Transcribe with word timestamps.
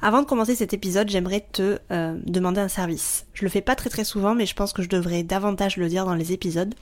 Avant 0.00 0.22
de 0.22 0.26
commencer 0.26 0.54
cet 0.54 0.72
épisode, 0.72 1.08
j'aimerais 1.08 1.40
te 1.40 1.78
euh, 1.90 2.16
demander 2.24 2.60
un 2.60 2.68
service. 2.68 3.26
Je 3.34 3.44
le 3.44 3.48
fais 3.48 3.60
pas 3.60 3.74
très 3.74 3.90
très 3.90 4.04
souvent, 4.04 4.34
mais 4.34 4.46
je 4.46 4.54
pense 4.54 4.72
que 4.72 4.82
je 4.82 4.88
devrais 4.88 5.24
davantage 5.24 5.76
le 5.76 5.88
dire 5.88 6.04
dans 6.04 6.14
les 6.14 6.32
épisodes 6.32 6.74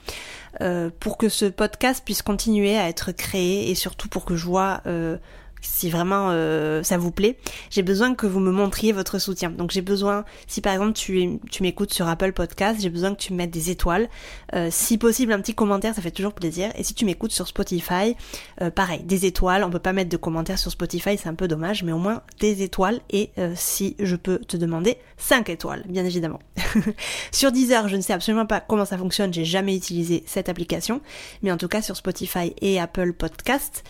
euh, 0.61 0.89
pour 0.99 1.17
que 1.17 1.29
ce 1.29 1.45
podcast 1.45 2.03
puisse 2.05 2.21
continuer 2.21 2.77
à 2.77 2.87
être 2.87 3.11
créé 3.11 3.71
et 3.71 3.75
surtout 3.75 4.07
pour 4.07 4.23
que 4.23 4.35
je 4.35 4.45
vois 4.45 4.81
euh, 4.85 5.17
si 5.61 5.89
vraiment 5.89 6.29
euh, 6.31 6.83
ça 6.83 6.97
vous 6.97 7.11
plaît, 7.11 7.37
j'ai 7.69 7.81
besoin 7.81 8.15
que 8.15 8.25
vous 8.25 8.39
me 8.39 8.51
montriez 8.51 8.91
votre 8.91 9.19
soutien. 9.19 9.49
Donc 9.49 9.71
j'ai 9.71 9.81
besoin, 9.81 10.25
si 10.47 10.61
par 10.61 10.73
exemple 10.73 10.93
tu, 10.93 11.39
tu 11.51 11.63
m'écoutes 11.63 11.93
sur 11.93 12.07
Apple 12.07 12.33
Podcast, 12.33 12.79
j'ai 12.81 12.89
besoin 12.89 13.13
que 13.13 13.19
tu 13.19 13.33
me 13.33 13.37
mettes 13.37 13.51
des 13.51 13.69
étoiles. 13.69 14.09
Euh, 14.53 14.69
si 14.71 14.97
possible, 14.97 15.33
un 15.33 15.41
petit 15.41 15.55
commentaire, 15.55 15.93
ça 15.95 16.01
fait 16.01 16.11
toujours 16.11 16.33
plaisir. 16.33 16.71
Et 16.75 16.83
si 16.83 16.93
tu 16.93 17.05
m'écoutes 17.05 17.31
sur 17.31 17.47
Spotify, 17.47 18.15
euh, 18.61 18.71
pareil, 18.71 19.03
des 19.03 19.25
étoiles. 19.25 19.63
On 19.63 19.69
peut 19.69 19.79
pas 19.79 19.93
mettre 19.93 20.09
de 20.09 20.17
commentaires 20.17 20.59
sur 20.59 20.71
Spotify, 20.71 21.17
c'est 21.17 21.29
un 21.29 21.35
peu 21.35 21.47
dommage, 21.47 21.83
mais 21.83 21.91
au 21.91 21.97
moins 21.97 22.21
des 22.39 22.63
étoiles. 22.63 22.99
Et 23.09 23.31
si 23.55 23.95
je 23.99 24.15
peux 24.15 24.39
te 24.39 24.57
demander, 24.57 24.97
5 25.17 25.49
étoiles, 25.49 25.83
bien 25.87 26.05
évidemment. 26.05 26.39
sur 27.31 27.51
Deezer, 27.51 27.87
je 27.87 27.95
ne 27.95 28.01
sais 28.01 28.13
absolument 28.13 28.45
pas 28.45 28.59
comment 28.59 28.85
ça 28.85 28.97
fonctionne, 28.97 29.33
j'ai 29.33 29.45
jamais 29.45 29.75
utilisé 29.75 30.23
cette 30.25 30.49
application. 30.49 31.01
Mais 31.41 31.51
en 31.51 31.57
tout 31.57 31.67
cas 31.67 31.81
sur 31.81 31.95
Spotify 31.95 32.53
et 32.61 32.79
Apple 32.79 33.13
Podcast, 33.13 33.83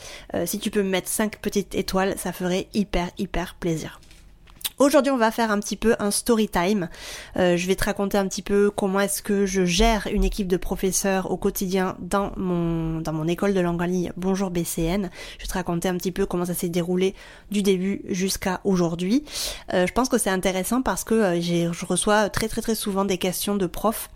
si 0.45 0.59
tu 0.59 0.71
peux 0.71 0.83
me 0.83 0.89
mettre 0.89 1.07
5 1.07 1.37
petites 1.37 1.56
étoile, 1.59 2.16
ça 2.17 2.31
ferait 2.31 2.67
hyper 2.73 3.09
hyper 3.17 3.55
plaisir. 3.55 4.00
Aujourd'hui, 4.80 5.11
on 5.11 5.17
va 5.17 5.31
faire 5.31 5.50
un 5.50 5.59
petit 5.59 5.75
peu 5.75 5.95
un 5.97 6.11
story 6.11 6.49
time. 6.49 6.88
Euh, 7.36 7.58
je 7.58 7.66
vais 7.66 7.73
te 7.73 7.83
raconter 7.83 8.16
un 8.19 8.27
petit 8.27 8.44
peu 8.44 8.69
comment 8.69 8.99
est-ce 8.99 9.23
que 9.23 9.47
je 9.47 9.66
gère 9.66 10.08
une 10.11 10.23
équipe 10.23 10.47
de 10.47 10.55
professeurs 10.55 11.31
au 11.31 11.38
quotidien 11.38 11.97
dans 11.99 12.31
mon 12.38 13.02
dans 13.02 13.11
mon 13.11 13.27
école 13.27 13.55
de 13.55 13.59
langue 13.59 13.81
en 13.81 13.86
ligne 13.86 14.14
Bonjour 14.17 14.52
BCN. 14.52 15.09
Je 15.39 15.44
vais 15.44 15.47
te 15.47 15.53
raconter 15.53 15.89
un 15.89 15.97
petit 15.97 16.11
peu 16.11 16.27
comment 16.27 16.45
ça 16.45 16.53
s'est 16.53 16.69
déroulé 16.69 17.16
du 17.49 17.64
début 17.64 18.03
jusqu'à 18.08 18.61
aujourd'hui. 18.66 19.25
Euh, 19.73 19.88
je 19.88 19.94
pense 19.94 20.09
que 20.09 20.19
c'est 20.19 20.30
intéressant 20.30 20.83
parce 20.83 21.03
que 21.03 21.16
euh, 21.16 21.42
je 21.42 21.86
reçois 21.88 22.30
très 22.30 22.47
très 22.47 22.61
très 22.61 22.75
souvent 22.75 23.03
des 23.03 23.17
questions 23.17 23.55
de 23.55 23.66
profs 23.66 24.11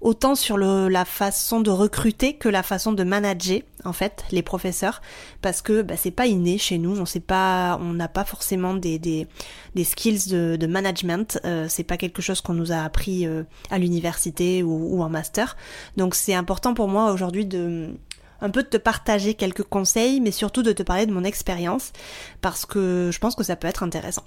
autant 0.00 0.34
sur 0.34 0.56
le, 0.56 0.88
la 0.88 1.04
façon 1.04 1.60
de 1.60 1.70
recruter 1.70 2.34
que 2.34 2.48
la 2.48 2.62
façon 2.62 2.92
de 2.92 3.02
manager 3.04 3.60
en 3.84 3.92
fait 3.92 4.24
les 4.30 4.42
professeurs. 4.42 5.00
Parce 5.42 5.62
que 5.62 5.82
bah, 5.82 5.94
c'est 5.96 6.10
pas 6.10 6.26
inné 6.26 6.58
chez 6.58 6.78
nous. 6.78 6.98
On 6.98 7.06
sait 7.06 7.20
pas 7.20 7.78
on 7.80 7.94
n'a 7.94 8.08
pas 8.08 8.24
forcément 8.24 8.74
des, 8.74 8.98
des, 8.98 9.26
des 9.74 9.84
skills 9.84 10.28
de, 10.28 10.56
de 10.56 10.66
management. 10.66 11.40
Euh, 11.44 11.66
c'est 11.68 11.84
pas 11.84 11.96
quelque 11.96 12.22
chose 12.22 12.40
qu'on 12.40 12.54
nous 12.54 12.72
a 12.72 12.78
appris 12.78 13.26
euh, 13.26 13.42
à 13.70 13.78
l'université 13.78 14.62
ou, 14.62 14.96
ou 14.96 15.02
en 15.02 15.08
master. 15.08 15.56
Donc 15.96 16.14
c'est 16.14 16.34
important 16.34 16.74
pour 16.74 16.88
moi 16.88 17.12
aujourd'hui 17.12 17.46
de 17.46 17.94
un 18.40 18.50
peu 18.50 18.62
de 18.62 18.68
te 18.68 18.76
partager 18.76 19.34
quelques 19.34 19.64
conseils 19.64 20.20
mais 20.20 20.30
surtout 20.30 20.62
de 20.62 20.72
te 20.72 20.82
parler 20.82 21.06
de 21.06 21.12
mon 21.12 21.24
expérience. 21.24 21.92
Parce 22.40 22.66
que 22.66 23.10
je 23.12 23.18
pense 23.18 23.34
que 23.34 23.42
ça 23.42 23.56
peut 23.56 23.68
être 23.68 23.82
intéressant 23.82 24.24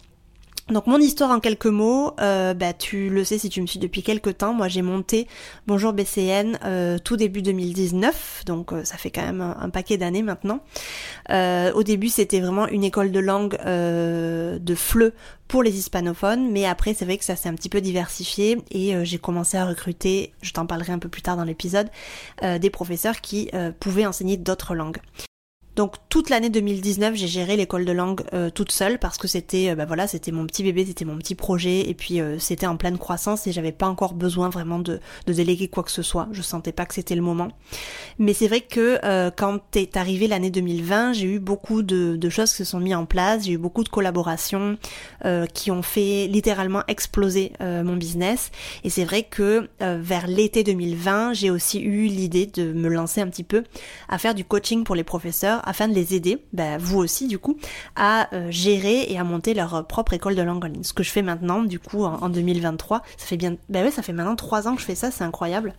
donc 0.72 0.88
mon 0.88 1.00
histoire 1.00 1.32
en 1.32 1.40
quelques 1.40 1.66
mots, 1.66 2.14
euh, 2.20 2.54
bah, 2.54 2.74
tu 2.74 3.10
le 3.10 3.24
sais 3.24 3.38
si 3.38 3.50
tu 3.50 3.62
me 3.62 3.68
suis 3.68 3.80
depuis 3.80 4.04
quelques 4.04 4.38
temps, 4.38 4.54
moi 4.54 4.68
j'ai 4.68 4.82
monté 4.82 5.28
Bonjour 5.68 5.92
BCN 5.92 6.60
euh, 6.64 6.98
tout 6.98 7.18
début 7.18 7.42
2019, 7.42 8.44
donc 8.46 8.72
euh, 8.72 8.84
ça 8.86 8.98
fait 8.98 9.12
quand 9.12 9.22
même 9.22 9.42
un, 9.42 9.70
paquet 9.70 9.98
d'années 9.98 10.24
maintenant. 10.24 10.62
au 11.30 11.84
début 11.84 12.10
c'était 12.10 12.40
vraiment 12.40 12.68
une 12.68 12.84
école 12.84 13.12
de 13.12 13.20
langue 13.20 13.58
de 13.66 14.76
FLE 14.76 15.14
pour 15.48 15.64
les 15.64 15.78
hispanophones, 15.78 16.52
mais 16.52 16.66
après 16.66 16.94
c'est 16.94 17.06
vrai 17.06 17.18
que 17.18 17.26
ça 17.26 17.36
s'est 17.36 17.50
un 17.50 17.56
petit 17.56 17.70
peu 17.70 17.81
diversifié 17.81 18.58
et 18.72 18.94
j'ai 19.06 19.18
commencé 19.18 19.58
à 19.58 19.66
recruter, 19.66 20.34
je 20.42 20.54
t'en 20.54 20.66
parlerai 20.66 20.94
un 20.94 21.00
peu 21.00 21.10
plus 21.10 21.22
tard 21.22 21.38
dans 21.38 21.44
l'épisode, 21.44 21.90
des 22.42 22.70
professeurs 22.70 23.22
qui 23.22 23.50
pouvaient 23.80 24.06
enseigner 24.06 24.38
d'autres 24.38 24.76
langues. 24.76 25.00
Donc 25.76 25.96
toute 26.09 26.30
l'année 26.30 26.50
2019, 26.50 27.16
j'ai 27.16 27.28
géré 27.28 27.56
l'école 27.56 27.86
de 27.86 27.94
langue 27.94 28.24
euh, 28.34 28.50
toute 28.50 28.74
seule 28.74 29.00
parce 29.00 29.18
que 29.18 29.30
c'était 29.30 29.70
euh, 29.70 29.76
bah 29.76 29.86
voilà, 29.86 30.06
c'était 30.06 30.32
mon 30.32 30.46
petit 30.46 30.64
bébé, 30.64 30.86
c'était 30.86 31.06
mon 31.06 31.18
petit 31.18 31.34
projet 31.34 31.90
et 31.90 31.94
puis 31.94 32.20
euh, 32.20 32.38
c'était 32.40 32.68
en 32.68 32.76
pleine 32.76 32.98
croissance 32.98 33.48
et 33.48 33.54
j'avais 33.54 33.72
pas 33.72 33.88
encore 33.88 34.14
besoin 34.14 34.50
vraiment 34.50 34.80
de, 34.80 35.00
de, 35.28 35.34
déléguer 35.34 35.70
quoi 35.70 35.84
que 35.84 35.92
ce 35.92 36.02
soit. 36.02 36.28
Je 36.34 36.42
sentais 36.42 36.74
pas 36.74 36.86
que 36.86 36.94
c'était 36.94 37.16
le 37.16 37.22
moment. 37.22 37.48
Mais 38.20 38.34
c'est 38.34 38.50
vrai 38.50 38.60
que 38.60 39.00
quand 39.38 39.76
est 39.76 39.96
arrivé 39.96 40.28
l'année 40.28 40.50
2020, 40.50 41.14
j'ai 41.14 41.28
eu 41.28 41.40
beaucoup 41.40 41.84
de, 41.84 42.18
de, 42.18 42.30
choses 42.30 42.52
qui 42.52 42.58
se 42.58 42.66
sont 42.66 42.80
mises 42.80 42.96
en 42.96 43.06
place, 43.06 43.46
j'ai 43.46 43.54
eu 43.54 43.58
beaucoup 43.58 43.84
de 43.84 43.90
collaborations 43.90 44.78
qui 45.54 45.72
ont 45.72 45.81
fait 45.81 46.28
littéralement 46.28 46.84
exploser 46.88 47.54
mon 47.60 47.96
business 47.96 48.52
et 48.84 48.90
c'est 48.90 49.06
vrai 49.06 49.24
que 49.24 49.70
vers 49.80 50.28
l'été 50.28 50.64
2020, 50.64 51.34
j'ai 51.34 51.50
aussi 51.50 51.80
eu 51.80 52.08
l'idée 52.08 52.46
de 52.46 52.74
me 52.74 52.90
lancer 52.90 53.22
un 53.22 53.28
petit 53.28 53.44
peu 53.44 53.64
à 54.10 54.18
faire 54.18 54.36
du 54.36 54.44
coaching 54.44 54.84
pour 54.84 54.96
les 54.96 55.04
professeurs 55.04 55.61
afin 55.64 55.88
de 55.88 55.94
les 55.94 56.16
aider, 56.16 56.40
bah, 56.54 56.78
vous 56.78 56.98
aussi 56.98 57.28
du 57.28 57.40
coup, 57.40 57.58
à 57.96 58.34
euh, 58.34 58.50
gérer 58.50 59.06
et 59.12 59.18
à 59.18 59.24
monter 59.24 59.54
leur 59.54 59.86
propre 59.88 60.14
école 60.14 60.36
de 60.36 60.42
langue 60.42 60.64
en 60.64 60.68
ligne. 60.68 60.84
Ce 60.84 60.94
que 60.94 61.04
je 61.04 61.12
fais 61.12 61.22
maintenant, 61.22 61.64
du 61.64 61.80
coup, 61.80 62.04
en, 62.04 62.30
2023, 62.30 63.02
ça 63.18 63.26
fait 63.26 63.38
bien, 63.38 63.56
bah 63.70 63.82
ouais, 63.82 63.92
ça 63.92 64.02
fait 64.02 64.14
maintenant 64.14 64.36
trois 64.36 64.68
ans 64.68 64.76
que 64.76 64.82
je 64.82 64.86
fais 64.86 64.96
ça, 64.96 65.12
c'est 65.12 65.24
incroyable. 65.24 65.74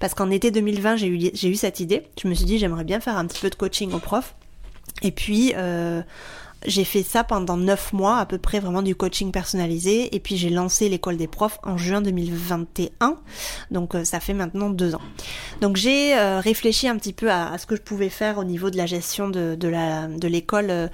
Parce 0.00 0.14
qu'en 0.14 0.30
été 0.30 0.50
2020, 0.50 0.96
j'ai 0.96 1.08
eu, 1.08 1.30
j'ai 1.32 1.48
eu 1.48 1.54
cette 1.54 1.80
idée. 1.80 2.06
Je 2.20 2.28
me 2.28 2.34
suis 2.34 2.44
dit, 2.44 2.58
j'aimerais 2.58 2.84
bien 2.84 3.00
faire 3.00 3.16
un 3.16 3.26
petit 3.26 3.40
peu 3.40 3.50
de 3.50 3.54
coaching 3.54 3.92
aux 3.92 3.98
profs. 3.98 4.34
Et 5.02 5.10
puis, 5.10 5.52
euh, 5.56 6.02
j'ai 6.66 6.84
fait 6.84 7.02
ça 7.02 7.24
pendant 7.24 7.56
9 7.56 7.92
mois 7.92 8.18
à 8.18 8.26
peu 8.26 8.38
près 8.38 8.60
vraiment 8.60 8.82
du 8.82 8.94
coaching 8.94 9.32
personnalisé 9.32 10.14
et 10.14 10.20
puis 10.20 10.36
j'ai 10.36 10.50
lancé 10.50 10.88
l'école 10.88 11.16
des 11.16 11.26
profs 11.26 11.58
en 11.62 11.76
juin 11.76 12.00
2021 12.00 13.16
donc 13.70 13.94
euh, 13.94 14.04
ça 14.04 14.20
fait 14.20 14.34
maintenant 14.34 14.70
deux 14.70 14.94
ans. 14.94 15.00
Donc 15.60 15.76
j'ai 15.76 16.16
euh, 16.16 16.40
réfléchi 16.40 16.88
un 16.88 16.96
petit 16.96 17.12
peu 17.12 17.30
à, 17.30 17.56
ce 17.58 17.66
que 17.66 17.76
je 17.76 17.82
pouvais 17.82 18.08
faire 18.08 18.38
au 18.38 18.44
niveau 18.44 18.70
de 18.70 18.76
la 18.76 18.86
gestion 18.86 19.28
de 19.28 20.26
l'école 20.26 20.70
euh, 20.70 20.88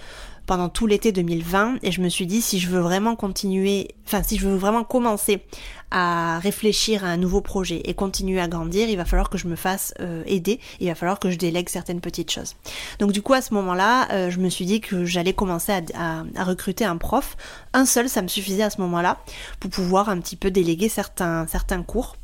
pendant 0.46 0.68
tout 0.68 0.86
l'été 0.86 1.12
2020 1.12 1.76
et 1.82 1.92
je 1.92 2.00
me 2.00 2.08
suis 2.08 2.26
dit 2.26 2.42
si 2.42 2.58
je 2.58 2.68
veux 2.68 2.80
vraiment 2.80 3.16
continuer, 3.16 3.88
enfin 4.06 4.22
si 4.22 4.38
je 4.38 4.48
veux 4.48 4.56
vraiment 4.56 4.84
commencer 4.84 5.42
à 5.90 6.38
réfléchir 6.38 7.04
à 7.04 7.08
un 7.08 7.16
nouveau 7.16 7.40
projet 7.40 7.82
et 7.84 7.94
continuer 7.94 8.40
à 8.40 8.48
grandir, 8.48 8.88
il 8.88 8.96
va 8.96 9.04
falloir 9.04 9.28
que 9.28 9.38
je 9.38 9.46
me 9.46 9.56
fasse 9.56 9.92
euh, 10.00 10.22
aider, 10.26 10.58
il 10.80 10.88
va 10.88 10.94
falloir 10.94 11.18
que 11.18 11.30
je 11.30 11.36
délègue 11.36 11.68
certaines 11.68 12.00
petites 12.00 12.30
choses. 12.30 12.54
Donc 12.98 13.12
du 13.12 13.22
coup 13.22 13.34
à 13.34 13.42
ce 13.42 13.54
moment-là, 13.54 14.10
euh, 14.12 14.30
je 14.30 14.38
me 14.38 14.48
suis 14.48 14.64
dit 14.64 14.80
que 14.80 15.04
j'allais 15.04 15.34
commencer 15.34 15.72
à, 15.94 16.24
à, 16.36 16.44
recruter 16.44 16.84
un 16.84 16.96
prof. 16.96 17.36
Un 17.72 17.84
seul, 17.84 18.08
ça 18.08 18.22
me 18.22 18.28
suffisait 18.28 18.62
à 18.62 18.70
ce 18.70 18.80
moment-là 18.80 19.18
pour 19.60 19.70
pouvoir 19.70 20.08
un 20.08 20.18
petit 20.18 20.36
peu 20.36 20.50
déléguer 20.50 20.88
certains, 20.88 21.46
certains 21.46 21.82
cours 21.82 22.16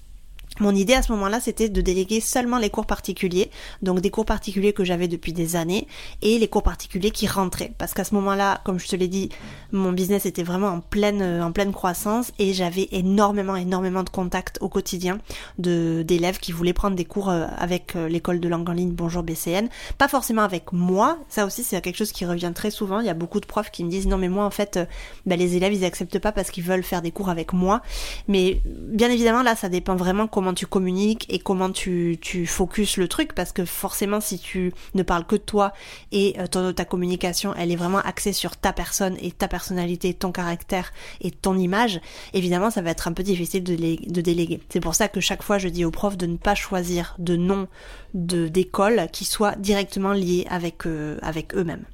mon 0.60 0.74
idée 0.74 0.94
à 0.94 1.02
ce 1.02 1.12
moment-là, 1.12 1.41
c'était 1.41 1.69
de 1.69 1.80
déléguer 1.80 2.20
seulement 2.20 2.58
les 2.58 2.70
cours 2.70 2.86
particuliers, 2.86 3.50
donc 3.82 4.00
des 4.00 4.10
cours 4.10 4.24
particuliers 4.24 4.72
que 4.72 4.84
j'avais 4.84 5.08
depuis 5.08 5.32
des 5.32 5.56
années, 5.56 5.86
et 6.22 6.38
les 6.38 6.48
cours 6.48 6.62
particuliers 6.62 7.10
qui 7.10 7.26
rentraient. 7.26 7.72
Parce 7.78 7.94
qu'à 7.94 8.04
ce 8.04 8.14
moment-là, 8.14 8.60
comme 8.64 8.78
je 8.78 8.88
te 8.88 8.96
l'ai 8.96 9.08
dit, 9.08 9.30
mon 9.72 9.92
business 9.92 10.26
était 10.26 10.42
vraiment 10.42 10.69
en 10.69 10.80
pleine, 10.80 11.22
euh, 11.22 11.44
en 11.44 11.52
pleine 11.52 11.72
croissance, 11.72 12.32
et 12.38 12.52
j'avais 12.52 12.88
énormément, 12.92 13.56
énormément 13.56 14.02
de 14.02 14.10
contacts 14.10 14.58
au 14.60 14.69
quotidien 14.69 15.19
d'élèves 15.58 16.38
qui 16.38 16.52
voulaient 16.52 16.72
prendre 16.72 16.96
des 16.96 17.04
cours 17.04 17.30
euh, 17.30 17.46
avec 17.58 17.96
euh, 17.96 18.08
l'école 18.08 18.40
de 18.40 18.48
langue 18.48 18.69
en 18.69 18.72
ligne 18.72 18.92
Bonjour 18.92 19.22
BCN. 19.22 19.69
Pas 19.98 20.08
forcément 20.08 20.42
avec 20.42 20.72
moi, 20.72 21.19
ça 21.28 21.46
aussi 21.46 21.62
c'est 21.62 21.80
quelque 21.80 21.96
chose 21.96 22.12
qui 22.12 22.25
revient 22.26 22.52
très 22.54 22.70
souvent. 22.70 23.00
Il 23.00 23.06
y 23.06 23.10
a 23.10 23.14
beaucoup 23.14 23.40
de 23.40 23.46
profs 23.46 23.70
qui 23.70 23.84
me 23.84 23.90
disent 23.90 24.06
non 24.06 24.19
mais 24.19 24.28
moi 24.28 24.44
en 24.44 24.50
fait, 24.50 24.78
bah, 25.26 25.36
les 25.36 25.56
élèves 25.56 25.72
ils 25.72 25.84
acceptent 25.84 26.19
pas 26.19 26.32
parce 26.32 26.50
qu'ils 26.50 26.64
veulent 26.64 26.82
faire 26.82 27.02
des 27.02 27.10
cours 27.10 27.28
avec 27.28 27.52
moi. 27.52 27.82
Mais 28.26 28.60
bien 28.64 29.10
évidemment 29.10 29.42
là, 29.42 29.54
ça 29.54 29.69
dépend 29.69 29.96
vraiment 29.96 30.26
comment 30.26 30.47
tu 30.54 30.66
communiques 30.66 31.26
et 31.28 31.38
comment 31.38 31.70
tu, 31.70 32.19
tu 32.20 32.47
focuses 32.47 32.97
le 32.97 33.09
truc 33.09 33.34
parce 33.34 33.52
que 33.52 33.64
forcément 33.64 34.20
si 34.20 34.38
tu 34.38 34.73
ne 34.94 35.02
parles 35.02 35.26
que 35.26 35.37
de 35.37 35.40
toi 35.40 35.73
et 36.12 36.37
euh, 36.38 36.73
ta 36.73 36.84
communication 36.84 37.55
elle 37.56 37.70
est 37.70 37.76
vraiment 37.76 37.99
axée 37.99 38.32
sur 38.32 38.56
ta 38.56 38.73
personne 38.73 39.17
et 39.20 39.31
ta 39.31 39.49
personnalité, 39.49 40.14
ton 40.14 40.32
caractère 40.32 40.93
et 41.20 41.31
ton 41.31 41.56
image, 41.56 42.00
évidemment 42.34 42.70
ça 42.70 42.82
va 42.82 42.90
être 42.90 43.08
un 43.08 43.12
peu 43.12 43.23
difficile 43.23 43.64
de, 43.64 43.75
de 43.75 44.20
déléguer. 44.20 44.61
C'est 44.69 44.81
pour 44.81 44.94
ça 44.94 45.08
que 45.08 45.20
chaque 45.20 45.43
fois 45.43 45.58
je 45.58 45.69
dis 45.69 45.84
aux 45.84 45.90
profs 45.90 46.17
de 46.17 46.26
ne 46.26 46.37
pas 46.37 46.55
choisir 46.55 47.14
de 47.19 47.37
nom 47.37 47.69
de 48.14 48.49
d'école 48.49 49.08
qui 49.12 49.25
soit 49.25 49.56
directement 49.56 50.12
lié 50.12 50.46
avec, 50.50 50.87
euh, 50.87 51.19
avec 51.23 51.55
eux-mêmes. 51.55 51.84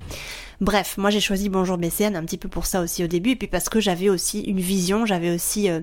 Bref, 0.61 0.96
moi 0.96 1.11
j'ai 1.11 1.20
choisi 1.20 1.49
Bonjour 1.49 1.79
BCN 1.79 2.17
un 2.17 2.25
petit 2.25 2.38
peu 2.38 2.49
pour 2.49 2.67
ça 2.67 2.81
aussi 2.81 3.05
au 3.05 3.06
début, 3.06 3.31
et 3.31 3.37
puis 3.37 3.49
parce 3.49 3.69
que 3.69 3.81
j'avais 3.81 4.08
aussi 4.08 4.40
une 4.40 4.61
vision, 4.61 5.05
j'avais 5.05 5.34
aussi 5.34 5.69
euh, 5.69 5.81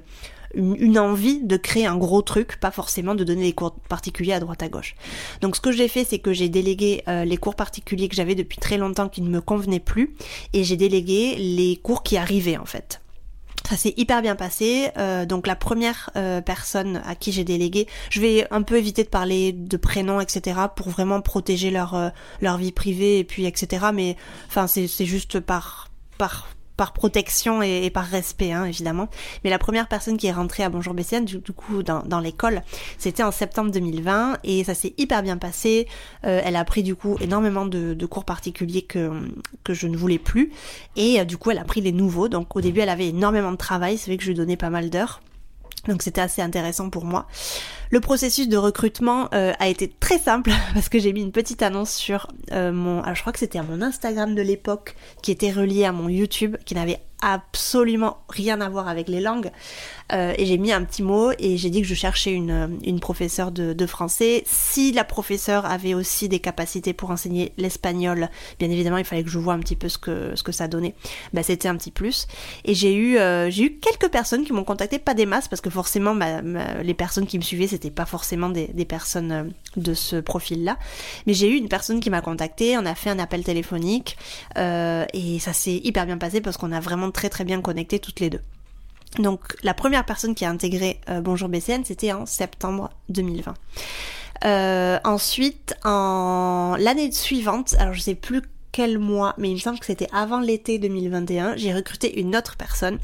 une, 0.54 1.00
envie 1.00 1.42
de 1.42 1.58
créer 1.58 1.86
un 1.86 1.98
gros 1.98 2.22
truc, 2.22 2.60
pas 2.60 2.72
forcément 2.72 3.16
de 3.16 3.24
donner 3.24 3.44
des 3.44 3.54
cours 3.54 3.76
particuliers 3.90 4.34
à 4.34 4.40
droite 4.40 4.64
à 4.64 4.70
gauche. 4.70 4.96
Donc 5.42 5.56
ce 5.56 5.62
que 5.62 5.72
j'ai 5.72 5.88
fait, 5.88 6.04
c'est 6.04 6.20
que 6.20 6.34
j'ai 6.34 6.50
délégué 6.50 7.04
euh, 7.08 7.26
les 7.26 7.38
cours 7.38 7.56
particuliers 7.56 8.10
que 8.10 8.16
j'avais 8.16 8.36
depuis 8.36 8.58
très 8.58 8.78
longtemps 8.78 9.10
qui 9.10 9.22
ne 9.22 9.30
me 9.30 9.42
convenaient 9.42 9.80
plus, 9.80 10.16
et 10.54 10.64
j'ai 10.64 10.78
délégué 10.78 11.36
les 11.36 11.78
cours 11.78 12.04
qui 12.04 12.18
arrivaient 12.18 12.58
en 12.58 12.66
fait. 12.66 13.02
Ça 13.70 13.78
s'est 13.78 13.94
hyper 13.98 14.22
bien 14.22 14.36
passé. 14.36 14.90
Euh, 14.98 15.26
donc 15.26 15.48
la 15.48 15.56
première 15.56 16.10
euh, 16.16 16.42
personne 16.42 17.02
à 17.06 17.16
qui 17.16 17.32
j'ai 17.32 17.44
délégué, 17.44 17.88
je 18.10 18.20
vais 18.20 18.48
un 18.52 18.64
peu 18.64 18.78
éviter 18.78 19.04
de 19.04 19.10
parler 19.10 19.54
de 19.54 19.78
prénoms, 19.78 20.20
etc. 20.20 20.60
pour 20.76 20.90
vraiment 20.90 21.22
protéger 21.22 21.72
leur 21.72 21.96
euh, 21.96 22.10
leur 22.42 22.58
vie 22.58 22.72
privée 22.72 23.20
et 23.20 23.24
puis 23.24 23.46
etc. 23.46 23.88
Mais 23.94 24.18
enfin 24.48 24.68
c'est 24.68 24.88
c'est 24.88 25.06
juste 25.06 25.40
par 25.40 25.90
par 26.18 26.50
par 26.82 26.94
protection 26.94 27.62
et, 27.62 27.92
par 27.92 28.06
respect, 28.06 28.54
hein, 28.54 28.66
évidemment. 28.66 29.08
Mais 29.44 29.52
la 29.52 29.60
première 29.60 29.88
personne 29.88 30.18
qui 30.18 30.26
est 30.26 30.32
rentrée 30.32 30.64
à 30.64 30.70
Bonjour 30.70 30.96
BCN, 30.96 31.26
du, 31.26 31.40
coup, 31.54 31.84
dans, 31.84 32.20
l'école, 32.20 32.64
c'était 32.98 33.22
en 33.22 33.32
septembre 33.32 33.70
2020 33.70 34.40
et 34.44 34.64
ça 34.64 34.74
s'est 34.74 34.96
hyper 34.98 35.22
bien 35.22 35.38
passé. 35.38 35.88
Euh, 36.26 36.42
elle 36.44 36.56
a 36.56 36.66
pris 36.66 36.82
du 36.82 36.96
coup 36.96 37.18
énormément 37.22 37.68
de, 37.68 37.94
de, 37.94 38.06
cours 38.08 38.26
particuliers 38.26 38.82
que, 38.82 39.12
que 39.64 39.76
je 39.76 39.86
ne 39.86 39.96
voulais 39.96 40.18
plus 40.18 40.52
et 40.96 41.20
euh, 41.20 41.24
du 41.24 41.38
coup, 41.38 41.52
elle 41.52 41.60
a 41.60 41.66
pris 41.66 41.82
les 41.82 41.92
nouveaux. 41.92 42.30
Donc 42.30 42.56
au 42.56 42.62
début, 42.62 42.80
elle 42.80 42.90
avait 42.90 43.10
énormément 43.10 43.52
de 43.52 43.58
travail. 43.58 44.00
C'est 44.00 44.10
vrai 44.10 44.18
que 44.18 44.24
je 44.24 44.30
lui 44.30 44.36
donnais 44.36 44.58
pas 44.58 44.72
mal 44.72 44.90
d'heures. 44.90 45.22
Donc 45.88 46.02
c'était 46.02 46.22
assez 46.22 46.42
intéressant 46.42 46.90
pour 46.90 47.06
moi. 47.06 47.28
Le 47.92 48.00
processus 48.00 48.48
de 48.48 48.56
recrutement 48.56 49.28
euh, 49.34 49.52
a 49.60 49.68
été 49.68 49.90
très 49.90 50.18
simple 50.18 50.52
parce 50.74 50.88
que 50.88 50.98
j'ai 50.98 51.12
mis 51.12 51.22
une 51.22 51.34
petite 51.34 51.62
annonce 51.62 51.92
sur 51.92 52.28
euh, 52.54 52.72
mon... 52.72 53.02
Alors 53.02 53.16
je 53.16 53.22
crois 53.22 53.34
que 53.34 53.40
c'était 53.40 53.62
mon 53.62 53.82
Instagram 53.82 54.34
de 54.34 54.42
l'époque 54.42 54.96
qui 55.22 55.32
était 55.32 55.52
relié 55.52 55.84
à 55.84 55.92
mon 55.92 56.08
YouTube 56.08 56.56
qui 56.64 56.74
n'avait 56.74 57.02
absolument 57.22 58.24
rien 58.30 58.62
à 58.62 58.70
voir 58.70 58.88
avec 58.88 59.08
les 59.08 59.22
langues. 59.22 59.52
Euh, 60.12 60.34
et 60.38 60.46
j'ai 60.46 60.58
mis 60.58 60.72
un 60.72 60.84
petit 60.84 61.04
mot 61.04 61.32
et 61.38 61.56
j'ai 61.56 61.70
dit 61.70 61.82
que 61.82 61.88
je 61.88 61.94
cherchais 61.94 62.34
une, 62.34 62.80
une 62.84 63.00
professeure 63.00 63.52
de, 63.52 63.86
français. 63.86 64.44
Si 64.48 64.92
la 64.92 65.04
professeure 65.04 65.66
avait 65.66 65.94
aussi 65.94 66.30
des 66.30 66.40
capacités 66.40 66.94
pour 66.94 67.12
enseigner 67.12 67.54
l'espagnol, 67.58 68.30
bien 68.60 68.70
évidemment, 68.70 68.98
il 68.98 69.06
fallait 69.06 69.24
que 69.24 69.30
je 69.30 69.38
vois 69.38 69.54
un 69.54 69.60
petit 69.60 69.76
peu 69.76 69.90
ce 69.90 69.98
que, 69.98 70.36
ce 70.36 70.44
que 70.44 70.52
ça 70.52 70.68
donnait. 70.68 70.96
Bah, 71.34 71.44
c'était 71.44 71.68
un 71.68 71.76
petit 71.76 71.92
plus. 71.92 72.28
Et 72.66 72.74
j'ai 72.74 72.96
eu, 72.96 73.18
j'ai 73.52 73.64
eu 73.64 73.78
quelques 73.78 74.12
personnes 74.12 74.44
qui 74.44 74.54
m'ont 74.54 74.64
contacté, 74.64 75.00
pas 75.00 75.14
des 75.14 75.26
masses, 75.26 75.48
parce 75.48 75.62
que 75.62 75.70
forcément, 75.70 76.18
les 76.84 76.94
personnes 76.94 77.28
qui 77.28 77.38
me 77.38 77.44
suivaient, 77.44 77.68
c'était 77.68 77.81
pas 77.90 78.06
forcément 78.06 78.50
des, 78.50 78.86
personnes 78.86 79.32
euh, 79.32 79.44
de 79.78 79.94
ce 79.94 80.18
profil-là. 80.18 80.78
Mais 81.26 81.34
j'ai 81.34 81.50
eu 81.50 81.56
une 81.56 81.70
personne 81.70 82.00
qui 82.00 82.10
m'a 82.10 82.22
contacté, 82.22 82.78
on 82.78 82.86
a 82.86 82.96
fait 82.96 83.10
un 83.10 83.20
appel 83.20 83.44
téléphonique 83.44 84.18
euh, 84.58 85.06
et 85.14 85.40
ça 85.40 85.54
s'est 85.54 85.82
hyper 85.84 86.06
bien 86.06 86.18
passé 86.18 86.42
parce 86.42 86.58
qu'on 86.58 86.72
a 86.72 86.80
vraiment 86.80 87.12
très 87.12 87.30
très 87.30 87.46
bien 87.46 87.62
connecté 87.62 88.00
toutes 88.00 88.20
les 88.20 88.30
deux. 88.30 88.42
Donc 89.20 89.56
la 89.64 89.74
première 89.74 90.06
personne 90.06 90.36
qui 90.36 90.46
a 90.46 90.50
intégré 90.50 91.00
euh, 91.10 91.22
Bonjour 91.22 91.50
BCN, 91.50 91.84
c'était 91.84 92.14
en 92.14 92.26
septembre 92.26 92.92
2020. 93.10 93.54
Euh, 94.44 95.00
ensuite, 95.04 95.76
en 95.84 96.76
l'année 96.80 97.12
suivante, 97.12 97.76
alors 97.78 97.94
je 97.94 98.00
sais 98.00 98.16
plus 98.16 98.42
quel 98.72 99.00
mois, 99.00 99.34
mais 99.38 99.50
il 99.50 99.56
me 99.56 99.60
semble 99.60 99.80
que 99.80 99.86
c'était 99.86 100.08
avant 100.14 100.40
l'été 100.40 100.80
2021, 100.80 101.56
j'ai 101.58 101.74
recruté 101.74 102.20
une 102.20 102.36
autre 102.36 102.56
personne 102.58 103.00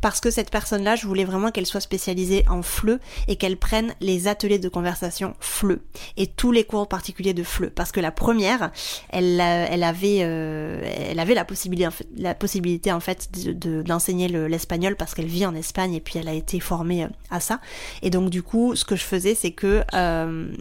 parce 0.00 0.20
que 0.20 0.30
cette 0.30 0.50
personne-là, 0.50 0.96
je 0.96 1.06
voulais 1.06 1.24
vraiment 1.24 1.50
qu'elle 1.50 1.66
soit 1.66 1.80
spécialisée 1.80 2.44
en 2.48 2.62
FLE 2.62 3.00
et 3.26 3.36
qu'elle 3.36 3.56
prenne 3.56 3.94
les 4.00 4.28
ateliers 4.28 4.58
de 4.58 4.68
conversation 4.68 5.34
FLE 5.40 5.80
et 6.16 6.26
tous 6.26 6.52
les 6.52 6.64
cours 6.64 6.88
particuliers 6.88 7.34
de 7.34 7.42
FLE 7.42 7.70
parce 7.70 7.92
que 7.92 8.00
la 8.00 8.12
première, 8.12 8.70
elle, 9.10 9.40
elle 9.40 9.82
avait, 9.82 10.18
euh, 10.20 10.80
elle 11.10 11.18
avait 11.18 11.34
la 11.34 11.44
possibilité, 11.44 11.88
la 12.16 12.34
possibilité 12.34 12.92
en 12.92 13.00
fait 13.00 13.28
d'enseigner 13.58 14.28
de, 14.28 14.38
l'espagnol 14.38 14.96
parce 14.96 15.14
qu'elle 15.14 15.26
vit 15.26 15.46
en 15.46 15.54
Espagne 15.54 15.94
et 15.94 16.00
puis 16.00 16.18
elle 16.18 16.28
a 16.28 16.34
été 16.34 16.60
formée 16.60 17.04
euh, 17.04 17.08
à 17.30 17.40
ça. 17.40 17.60
Et 18.02 18.10
donc 18.10 18.30
du 18.30 18.42
coup, 18.42 18.76
ce 18.76 18.84
que 18.84 18.96
je 18.96 19.04
faisais, 19.04 19.34
c'est 19.34 19.52
que 19.52 19.82
euh, 19.94 20.52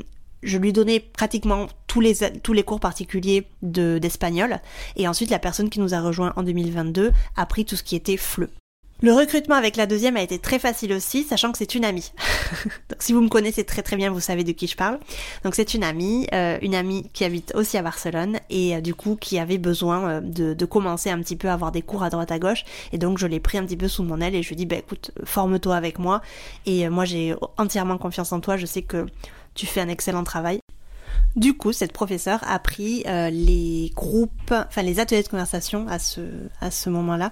je 0.43 0.57
lui 0.57 0.73
donnais 0.73 0.99
pratiquement 0.99 1.67
tous 1.87 2.01
les, 2.01 2.63
cours 2.63 2.79
particuliers 2.79 3.47
de, 3.61 3.97
d'espagnol. 3.97 4.59
Et 4.95 5.07
ensuite, 5.07 5.29
la 5.29 5.39
personne 5.39 5.69
qui 5.69 5.79
nous 5.79 5.93
a 5.93 6.01
rejoint 6.01 6.33
en 6.35 6.43
2022 6.43 7.11
a 7.35 7.45
pris 7.45 7.65
tout 7.65 7.75
ce 7.75 7.83
qui 7.83 7.95
était 7.95 8.17
FLE. 8.17 8.49
Le 9.03 9.13
recrutement 9.13 9.53
avec 9.53 9.75
la 9.75 9.85
deuxième 9.85 10.17
a 10.17 10.23
été 10.23 10.39
très 10.39 10.57
facile 10.57 10.91
aussi, 10.91 11.23
sachant 11.23 11.51
que 11.51 11.59
c'est 11.59 11.75
une 11.75 11.85
amie. 11.85 12.11
Donc 12.89 12.99
si 12.99 13.13
vous 13.13 13.21
me 13.21 13.29
connaissez 13.29 13.63
très 13.63 13.83
très 13.83 13.95
bien, 13.95 14.09
vous 14.09 14.19
savez 14.19 14.43
de 14.43 14.51
qui 14.51 14.65
je 14.65 14.75
parle. 14.75 14.97
Donc 15.43 15.53
c'est 15.53 15.75
une 15.75 15.83
amie, 15.83 16.25
euh, 16.33 16.57
une 16.63 16.73
amie 16.73 17.07
qui 17.13 17.23
habite 17.23 17.53
aussi 17.53 17.77
à 17.77 17.83
Barcelone 17.83 18.39
et 18.49 18.75
euh, 18.75 18.81
du 18.81 18.95
coup 18.95 19.15
qui 19.15 19.37
avait 19.37 19.59
besoin 19.59 20.09
euh, 20.09 20.21
de, 20.21 20.55
de, 20.55 20.65
commencer 20.65 21.11
un 21.11 21.21
petit 21.21 21.35
peu 21.35 21.47
à 21.49 21.53
avoir 21.53 21.71
des 21.71 21.83
cours 21.83 22.01
à 22.01 22.09
droite 22.09 22.31
à 22.31 22.39
gauche. 22.39 22.65
Et 22.91 22.97
donc 22.97 23.19
je 23.19 23.27
l'ai 23.27 23.39
pris 23.39 23.59
un 23.59 23.65
petit 23.65 23.77
peu 23.77 23.87
sous 23.87 24.01
mon 24.01 24.19
aile 24.19 24.33
et 24.33 24.41
je 24.41 24.47
lui 24.47 24.53
ai 24.53 24.57
dit, 24.57 24.65
bah 24.65 24.77
écoute, 24.77 25.11
forme-toi 25.25 25.75
avec 25.75 25.99
moi. 25.99 26.23
Et 26.65 26.89
moi 26.89 27.05
j'ai 27.05 27.35
entièrement 27.57 27.99
confiance 27.99 28.31
en 28.31 28.39
toi, 28.39 28.57
je 28.57 28.65
sais 28.65 28.81
que 28.81 29.05
tu 29.57 29.65
fais 29.65 29.81
un 29.81 29.89
excellent 29.89 30.24
travail. 30.24 30.62
Du 31.36 31.56
coup, 31.56 31.71
cette 31.71 31.92
professeure 31.92 32.39
a 32.48 32.57
pris 32.57 33.04
euh, 33.06 33.30
les 33.30 33.92
groupes, 33.95 34.51
enfin 34.51 34.81
les 34.81 35.00
ateliers 35.00 35.21
de 35.21 35.27
conversation 35.27 35.86
à 35.88 36.00
ce, 36.00 36.89
moment-là 36.89 37.31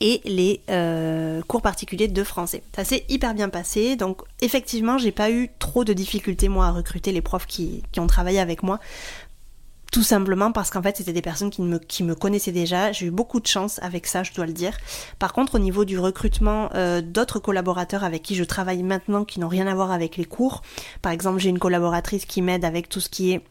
et 0.00 0.20
les 0.24 0.60
euh, 0.70 1.40
cours 1.48 1.62
particuliers 1.62 2.06
de 2.06 2.22
français. 2.22 2.62
Ça 2.76 2.84
s'est 2.84 3.04
hyper 3.08 3.34
bien 3.34 3.48
passé, 3.48 3.96
donc 3.96 4.22
effectivement, 4.40 4.98
j'ai 4.98 5.10
pas 5.10 5.30
eu 5.32 5.48
trop 5.58 5.84
de 5.84 5.92
difficultés 5.92 6.48
moi 6.48 6.66
à 6.66 6.70
recruter 6.70 7.10
les 7.10 7.22
profs 7.22 7.46
qui 7.46 7.82
ont 7.98 8.06
travaillé 8.06 8.38
avec 8.38 8.62
moi 8.62 8.78
tout 9.90 10.02
simplement 10.02 10.52
parce 10.52 10.70
qu'en 10.70 10.82
fait 10.82 10.96
c'était 10.96 11.12
des 11.12 11.22
personnes 11.22 11.50
qui 11.50 11.62
me, 11.62 11.78
qui 11.78 12.04
me 12.04 12.14
connaissaient 12.14 12.52
déjà. 12.52 12.92
J'ai 12.92 13.06
eu 13.06 13.10
beaucoup 13.10 13.40
de 13.40 13.46
chance 13.46 13.78
avec 13.82 14.06
ça, 14.06 14.22
je 14.22 14.32
dois 14.32 14.46
le 14.46 14.52
dire. 14.52 14.76
Par 15.18 15.32
contre, 15.32 15.56
au 15.56 15.58
niveau 15.58 15.84
du 15.84 15.98
recrutement 15.98 16.70
euh, 16.74 17.00
d'autres 17.00 17.38
collaborateurs 17.38 18.04
avec 18.04 18.22
qui 18.22 18.34
je 18.34 18.44
travaille 18.44 18.82
maintenant 18.82 19.24
qui 19.24 19.40
n'ont 19.40 19.48
rien 19.48 19.66
à 19.66 19.74
voir 19.74 19.90
avec 19.90 20.16
les 20.16 20.24
cours, 20.24 20.62
par 21.02 21.12
exemple 21.12 21.38
j'ai 21.38 21.50
une 21.50 21.58
collaboratrice 21.58 22.24
qui 22.24 22.42
m'aide 22.42 22.64
avec 22.64 22.88
tout 22.88 23.00
ce 23.00 23.08
qui 23.08 23.32
est 23.32 23.42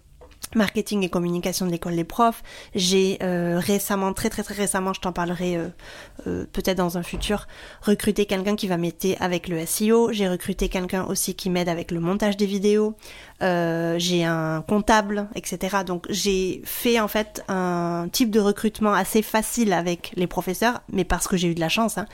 marketing 0.55 1.03
et 1.03 1.09
communication 1.09 1.65
de 1.65 1.71
l'école 1.71 1.95
des 1.95 2.03
profs. 2.03 2.41
J'ai 2.73 3.17
euh, 3.21 3.59
récemment, 3.59 4.13
très 4.13 4.29
très 4.29 4.43
très 4.43 4.55
récemment, 4.55 4.93
je 4.93 5.01
t'en 5.01 5.11
parlerai 5.11 5.57
euh, 5.57 6.45
peut-être 6.51 6.77
dans 6.77 6.97
un 6.97 7.03
futur, 7.03 7.47
recruté 7.81 8.25
quelqu'un 8.25 8.55
qui 8.55 8.67
va 8.67 8.77
m'aider 8.77 9.15
avec 9.19 9.47
le 9.47 9.65
SEO. 9.65 10.11
J'ai 10.11 10.27
recruté 10.27 10.69
quelqu'un 10.69 11.05
aussi 11.05 11.35
qui 11.35 11.49
m'aide 11.49 11.69
avec 11.69 11.91
le 11.91 11.99
montage 11.99 12.37
des 12.37 12.45
vidéos. 12.45 12.95
J'ai 13.41 14.23
un 14.23 14.61
comptable, 14.67 15.27
etc. 15.35 15.77
Donc 15.85 16.05
j'ai 16.09 16.61
fait 16.65 16.99
en 16.99 17.07
fait 17.07 17.43
un 17.47 18.07
type 18.11 18.31
de 18.31 18.39
recrutement 18.39 18.93
assez 18.93 19.21
facile 19.21 19.73
avec 19.73 20.11
les 20.15 20.27
professeurs, 20.27 20.81
mais 20.91 21.03
parce 21.03 21.27
que 21.27 21.37
j'ai 21.37 21.47
eu 21.47 21.55
de 21.55 21.59
la 21.59 21.69
chance. 21.69 21.97
Hein. 21.97 22.05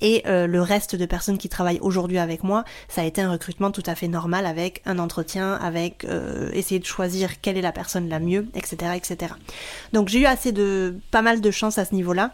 Et 0.00 0.22
le 0.26 0.60
reste 0.60 0.96
de 0.96 1.06
personnes 1.06 1.38
qui 1.38 1.48
travaillent 1.48 1.80
aujourd'hui 1.80 2.18
avec 2.18 2.44
moi, 2.44 2.64
ça 2.88 3.02
a 3.02 3.04
été 3.04 3.20
un 3.20 3.30
recrutement 3.30 3.70
tout 3.70 3.82
à 3.86 3.94
fait 3.94 4.08
normal 4.08 4.46
avec 4.46 4.82
un 4.86 4.98
entretien, 4.98 5.54
avec 5.54 6.06
essayer 6.52 6.80
de 6.80 6.86
choisir 6.86 7.40
quelle 7.40 7.56
est 7.56 7.62
la 7.62 7.72
personne 7.72 8.08
la 8.08 8.20
mieux, 8.20 8.48
etc., 8.54 8.92
etc. 8.96 9.34
Donc 9.92 10.08
j'ai 10.08 10.20
eu 10.20 10.26
assez 10.26 10.52
de, 10.52 10.96
pas 11.10 11.22
mal 11.22 11.40
de 11.40 11.50
chance 11.50 11.78
à 11.78 11.84
ce 11.84 11.94
niveau-là. 11.94 12.32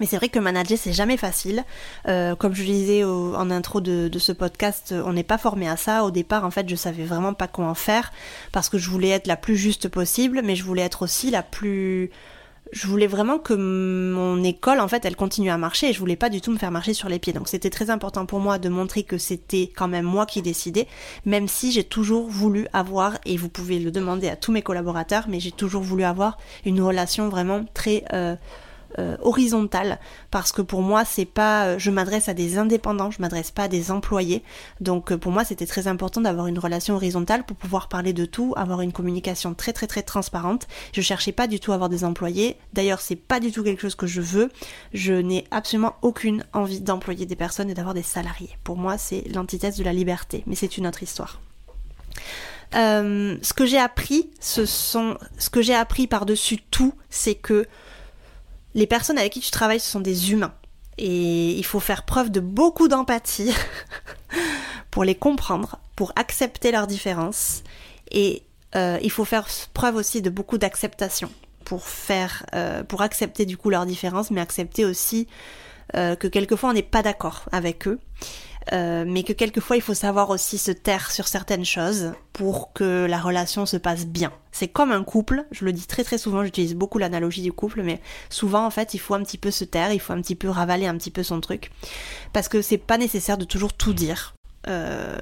Mais 0.00 0.06
c'est 0.06 0.16
vrai 0.16 0.28
que 0.28 0.38
manager 0.38 0.78
c'est 0.78 0.92
jamais 0.92 1.16
facile. 1.16 1.64
Euh, 2.08 2.34
comme 2.36 2.54
je 2.54 2.62
disais 2.64 3.04
en 3.04 3.50
intro 3.50 3.80
de, 3.80 4.08
de, 4.08 4.18
ce 4.18 4.32
podcast, 4.32 4.94
on 5.04 5.12
n'est 5.12 5.22
pas 5.22 5.38
formé 5.38 5.68
à 5.68 5.76
ça. 5.76 6.04
Au 6.04 6.10
départ, 6.10 6.44
en 6.44 6.50
fait, 6.50 6.68
je 6.68 6.76
savais 6.76 7.04
vraiment 7.04 7.34
pas 7.34 7.48
comment 7.48 7.74
faire 7.74 8.12
parce 8.52 8.68
que 8.68 8.78
je 8.78 8.90
voulais 8.90 9.10
être 9.10 9.26
la 9.26 9.36
plus 9.36 9.56
juste 9.56 9.88
possible, 9.88 10.42
mais 10.44 10.56
je 10.56 10.64
voulais 10.64 10.82
être 10.82 11.02
aussi 11.02 11.30
la 11.30 11.42
plus 11.42 12.10
je 12.72 12.86
voulais 12.86 13.06
vraiment 13.06 13.38
que 13.38 13.54
mon 13.54 14.42
école, 14.42 14.80
en 14.80 14.88
fait, 14.88 15.04
elle 15.04 15.16
continue 15.16 15.50
à 15.50 15.58
marcher 15.58 15.90
et 15.90 15.92
je 15.92 15.98
voulais 15.98 16.16
pas 16.16 16.28
du 16.28 16.40
tout 16.40 16.50
me 16.50 16.58
faire 16.58 16.70
marcher 16.70 16.94
sur 16.94 17.08
les 17.08 17.18
pieds. 17.18 17.32
Donc 17.32 17.48
c'était 17.48 17.70
très 17.70 17.90
important 17.90 18.26
pour 18.26 18.40
moi 18.40 18.58
de 18.58 18.68
montrer 18.68 19.02
que 19.02 19.18
c'était 19.18 19.70
quand 19.74 19.88
même 19.88 20.04
moi 20.04 20.26
qui 20.26 20.42
décidais, 20.42 20.86
même 21.24 21.48
si 21.48 21.72
j'ai 21.72 21.84
toujours 21.84 22.28
voulu 22.28 22.66
avoir, 22.72 23.18
et 23.24 23.36
vous 23.36 23.48
pouvez 23.48 23.78
le 23.78 23.90
demander 23.90 24.28
à 24.28 24.36
tous 24.36 24.52
mes 24.52 24.62
collaborateurs, 24.62 25.26
mais 25.28 25.40
j'ai 25.40 25.52
toujours 25.52 25.82
voulu 25.82 26.04
avoir 26.04 26.38
une 26.64 26.80
relation 26.80 27.28
vraiment 27.28 27.64
très... 27.74 28.04
Euh, 28.12 28.36
euh, 28.98 29.16
horizontale 29.20 29.98
parce 30.30 30.52
que 30.52 30.62
pour 30.62 30.80
moi 30.80 31.04
c'est 31.04 31.26
pas 31.26 31.66
euh, 31.66 31.78
je 31.78 31.90
m'adresse 31.90 32.30
à 32.30 32.34
des 32.34 32.56
indépendants 32.56 33.10
je 33.10 33.20
m'adresse 33.20 33.50
pas 33.50 33.64
à 33.64 33.68
des 33.68 33.90
employés. 33.90 34.42
Donc 34.80 35.12
euh, 35.12 35.18
pour 35.18 35.32
moi 35.32 35.44
c'était 35.44 35.66
très 35.66 35.86
important 35.86 36.22
d'avoir 36.22 36.46
une 36.46 36.58
relation 36.58 36.94
horizontale 36.94 37.44
pour 37.44 37.58
pouvoir 37.58 37.88
parler 37.88 38.14
de 38.14 38.24
tout 38.24 38.54
avoir 38.56 38.80
une 38.80 38.92
communication 38.92 39.52
très 39.52 39.74
très 39.74 39.86
très 39.86 40.02
transparente. 40.02 40.66
Je 40.92 41.02
cherchais 41.02 41.32
pas 41.32 41.46
du 41.46 41.60
tout 41.60 41.72
à 41.72 41.74
avoir 41.74 41.90
des 41.90 42.04
employés. 42.04 42.56
D'ailleurs 42.72 43.02
c'est 43.02 43.16
pas 43.16 43.38
du 43.38 43.52
tout 43.52 43.62
quelque 43.62 43.82
chose 43.82 43.96
que 43.96 44.06
je 44.06 44.22
veux. 44.22 44.50
Je 44.94 45.12
n'ai 45.12 45.44
absolument 45.50 45.96
aucune 46.00 46.44
envie 46.54 46.80
d'employer 46.80 47.26
des 47.26 47.36
personnes 47.36 47.68
et 47.68 47.74
d'avoir 47.74 47.94
des 47.94 48.02
salariés. 48.02 48.56
Pour 48.64 48.78
moi 48.78 48.96
c'est 48.96 49.24
l'antithèse 49.34 49.76
de 49.76 49.84
la 49.84 49.92
liberté. 49.92 50.42
Mais 50.46 50.54
c'est 50.54 50.78
une 50.78 50.86
autre 50.86 51.02
histoire. 51.02 51.40
Ce 52.72 53.52
que 53.52 53.66
j'ai 53.66 53.78
appris, 53.78 54.30
ce 54.40 54.66
sont, 54.66 55.16
ce 55.38 55.50
que 55.50 55.62
j'ai 55.62 55.74
appris 55.74 56.06
par-dessus 56.06 56.58
tout, 56.70 56.94
c'est 57.10 57.34
que 57.34 57.66
les 58.76 58.86
personnes 58.86 59.18
avec 59.18 59.32
qui 59.32 59.40
tu 59.40 59.50
travailles, 59.50 59.80
ce 59.80 59.90
sont 59.90 60.00
des 60.00 60.32
humains. 60.32 60.54
Et 60.98 61.52
il 61.52 61.64
faut 61.64 61.80
faire 61.80 62.04
preuve 62.04 62.30
de 62.30 62.40
beaucoup 62.40 62.88
d'empathie 62.88 63.52
pour 64.90 65.02
les 65.02 65.14
comprendre, 65.14 65.80
pour 65.96 66.12
accepter 66.14 66.70
leurs 66.70 66.86
différences. 66.86 67.62
Et 68.10 68.42
euh, 68.76 68.98
il 69.02 69.10
faut 69.10 69.24
faire 69.24 69.48
preuve 69.72 69.96
aussi 69.96 70.20
de 70.20 70.30
beaucoup 70.30 70.58
d'acceptation 70.58 71.30
pour 71.64 71.86
faire, 71.86 72.44
euh, 72.54 72.84
pour 72.84 73.00
accepter 73.00 73.46
du 73.46 73.56
coup 73.56 73.70
leurs 73.70 73.86
différences, 73.86 74.30
mais 74.30 74.42
accepter 74.42 74.84
aussi 74.84 75.26
euh, 75.96 76.14
que 76.14 76.28
quelquefois 76.28 76.70
on 76.70 76.74
n'est 76.74 76.82
pas 76.82 77.02
d'accord 77.02 77.46
avec 77.52 77.88
eux. 77.88 77.98
Euh, 78.72 79.04
mais 79.06 79.22
que 79.22 79.32
quelquefois 79.32 79.76
il 79.76 79.82
faut 79.82 79.94
savoir 79.94 80.30
aussi 80.30 80.58
se 80.58 80.70
taire 80.70 81.10
sur 81.10 81.28
certaines 81.28 81.64
choses 81.64 82.12
pour 82.32 82.72
que 82.72 83.06
la 83.08 83.18
relation 83.18 83.66
se 83.66 83.76
passe 83.76 84.06
bien. 84.06 84.32
C'est 84.52 84.68
comme 84.68 84.92
un 84.92 85.04
couple, 85.04 85.46
je 85.52 85.64
le 85.64 85.72
dis 85.72 85.86
très 85.86 86.04
très 86.04 86.18
souvent, 86.18 86.44
j'utilise 86.44 86.74
beaucoup 86.74 86.98
l'analogie 86.98 87.42
du 87.42 87.52
couple, 87.52 87.82
mais 87.82 88.00
souvent 88.30 88.66
en 88.66 88.70
fait 88.70 88.94
il 88.94 88.98
faut 88.98 89.14
un 89.14 89.22
petit 89.22 89.38
peu 89.38 89.50
se 89.50 89.64
taire, 89.64 89.92
il 89.92 90.00
faut 90.00 90.12
un 90.12 90.20
petit 90.20 90.34
peu 90.34 90.48
ravaler 90.48 90.86
un 90.86 90.96
petit 90.96 91.10
peu 91.10 91.22
son 91.22 91.40
truc, 91.40 91.70
parce 92.32 92.48
que 92.48 92.62
c'est 92.62 92.78
pas 92.78 92.98
nécessaire 92.98 93.38
de 93.38 93.44
toujours 93.44 93.72
tout 93.72 93.92
dire. 93.92 94.34
Euh, 94.68 95.16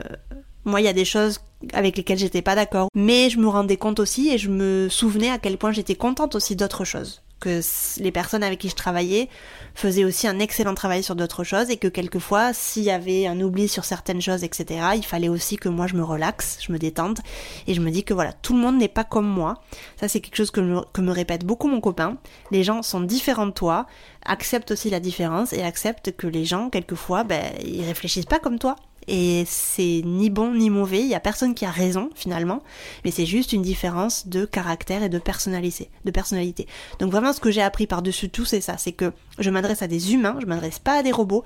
moi, 0.65 0.81
il 0.81 0.85
y 0.85 0.89
a 0.89 0.95
des 0.95 1.05
choses 1.05 1.41
avec 1.73 1.97
lesquelles 1.97 2.19
j'étais 2.19 2.43
pas 2.43 2.55
d'accord, 2.55 2.89
mais 2.95 3.29
je 3.29 3.39
me 3.39 3.49
rendais 3.49 3.77
compte 3.77 4.01
aussi 4.01 4.31
et 4.31 4.39
je 4.39 4.49
me 4.49 4.89
souvenais 4.89 5.31
à 5.31 5.39
quel 5.39 5.59
point 5.59 5.73
j'étais 5.73 5.95
contente 5.95 6.35
aussi 6.35 6.57
d'autres 6.57 6.85
choses 6.85 7.23
que 7.45 7.61
les 8.01 8.11
personnes 8.11 8.43
avec 8.43 8.59
qui 8.59 8.71
je 8.71 8.75
travaillais 8.75 9.29
faisaient 9.75 10.05
aussi 10.05 10.27
un 10.27 10.39
excellent 10.39 10.75
travail 10.75 11.03
sur 11.03 11.15
d'autres 11.15 11.45
choses 11.45 11.69
et 11.69 11.77
que 11.77 11.89
quelquefois, 11.89 12.55
s'il 12.55 12.85
y 12.85 12.91
avait 12.91 13.27
un 13.27 13.39
oubli 13.41 13.69
sur 13.69 13.85
certaines 13.85 14.23
choses, 14.23 14.45
etc., 14.45 14.81
il 14.97 15.05
fallait 15.05 15.29
aussi 15.29 15.57
que 15.57 15.69
moi 15.69 15.87
je 15.87 15.95
me 15.95 16.03
relaxe, 16.03 16.57
je 16.61 16.73
me 16.73 16.79
détende 16.79 17.19
et 17.67 17.75
je 17.75 17.83
me 17.83 17.91
dis 17.91 18.03
que 18.03 18.15
voilà, 18.15 18.33
tout 18.33 18.55
le 18.55 18.61
monde 18.61 18.79
n'est 18.79 18.89
pas 18.89 19.05
comme 19.05 19.27
moi. 19.27 19.61
Ça, 20.01 20.09
c'est 20.09 20.21
quelque 20.21 20.37
chose 20.37 20.51
que 20.51 20.61
me, 20.61 20.81
que 20.95 21.03
me 21.03 21.13
répète 21.13 21.45
beaucoup 21.45 21.69
mon 21.69 21.83
copain. 21.83 22.17
Les 22.51 22.65
gens 22.65 22.83
sont 22.83 23.03
différents 23.03 23.47
de 23.47 23.53
toi, 23.53 23.87
accepte 24.25 24.71
aussi 24.71 24.89
la 24.89 25.01
différence 25.01 25.53
et 25.53 25.63
accepte 25.63 26.17
que 26.17 26.27
les 26.27 26.47
gens, 26.47 26.71
quelquefois, 26.71 27.25
ben, 27.25 27.45
ils 27.63 27.85
réfléchissent 27.85 28.25
pas 28.25 28.39
comme 28.39 28.59
toi 28.59 28.77
et 29.09 29.45
c'est 29.47 30.03
ni 30.05 30.31
bon 30.31 30.55
ni 30.55 30.71
mauvais, 30.71 31.01
il 31.01 31.09
y 31.09 31.15
a 31.15 31.21
personne 31.21 31.55
qui 31.55 31.65
a 31.65 31.71
raison 31.71 32.11
finalement, 32.15 32.63
mais 33.05 33.11
c'est 33.11 33.27
juste 33.27 33.53
une 33.53 33.63
différence 33.63 34.29
de 34.29 34.45
caractère 34.45 35.03
et 35.03 35.09
de 35.09 35.19
personnalité, 35.19 35.91
de 36.05 36.11
personnalité. 36.11 36.67
Donc 36.99 37.11
vraiment 37.11 37.33
ce 37.33 37.41
que 37.41 37.51
j'ai 37.51 37.63
appris 37.63 37.87
par-dessus 37.87 38.31
tout 38.31 38.45
c'est 38.45 38.61
ça, 38.61 38.79
c'est 38.79 38.93
que 38.93 39.13
je 39.39 39.51
m'adresse 39.51 39.83
à 39.83 39.87
des 39.87 40.13
humains, 40.13 40.37
je 40.41 40.47
m'adresse 40.47 40.79
pas 40.79 40.99
à 40.99 41.03
des 41.03 41.13
robots, 41.13 41.45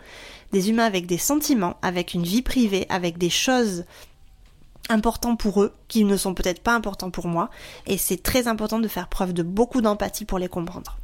des 0.52 0.70
humains 0.70 0.84
avec 0.84 1.06
des 1.06 1.18
sentiments, 1.18 1.76
avec 1.82 2.14
une 2.14 2.24
vie 2.24 2.42
privée, 2.42 2.86
avec 2.88 3.18
des 3.18 3.30
choses 3.30 3.84
importantes 4.88 5.38
pour 5.38 5.62
eux 5.62 5.72
qui 5.88 6.04
ne 6.04 6.16
sont 6.16 6.34
peut-être 6.34 6.62
pas 6.62 6.74
importants 6.74 7.10
pour 7.10 7.26
moi 7.26 7.50
et 7.86 7.98
c'est 7.98 8.22
très 8.22 8.48
important 8.48 8.78
de 8.78 8.88
faire 8.88 9.08
preuve 9.08 9.32
de 9.32 9.42
beaucoup 9.42 9.80
d'empathie 9.80 10.24
pour 10.24 10.38
les 10.38 10.48
comprendre. 10.48 10.98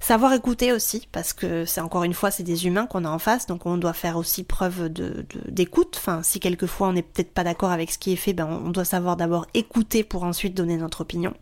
Savoir 0.00 0.32
écouter 0.32 0.72
aussi, 0.72 1.06
parce 1.12 1.34
que 1.34 1.66
c'est 1.66 1.82
encore 1.82 2.04
une 2.04 2.14
fois, 2.14 2.30
c'est 2.30 2.42
des 2.42 2.66
humains 2.66 2.86
qu'on 2.86 3.04
a 3.04 3.10
en 3.10 3.18
face, 3.18 3.46
donc 3.46 3.66
on 3.66 3.76
doit 3.76 3.92
faire 3.92 4.16
aussi 4.16 4.44
preuve 4.44 4.88
de, 4.88 5.26
d'écoute. 5.46 5.96
Enfin, 5.98 6.22
si 6.22 6.40
quelquefois 6.40 6.88
on 6.88 6.94
n'est 6.94 7.02
peut-être 7.02 7.32
pas 7.32 7.44
d'accord 7.44 7.70
avec 7.70 7.90
ce 7.90 7.98
qui 7.98 8.12
est 8.12 8.16
fait, 8.16 8.32
ben 8.32 8.46
on 8.64 8.70
doit 8.70 8.86
savoir 8.86 9.16
d'abord 9.16 9.46
écouter 9.52 10.02
pour 10.02 10.24
ensuite 10.24 10.54
donner 10.54 10.78
notre 10.78 11.02
opinion. 11.02 11.34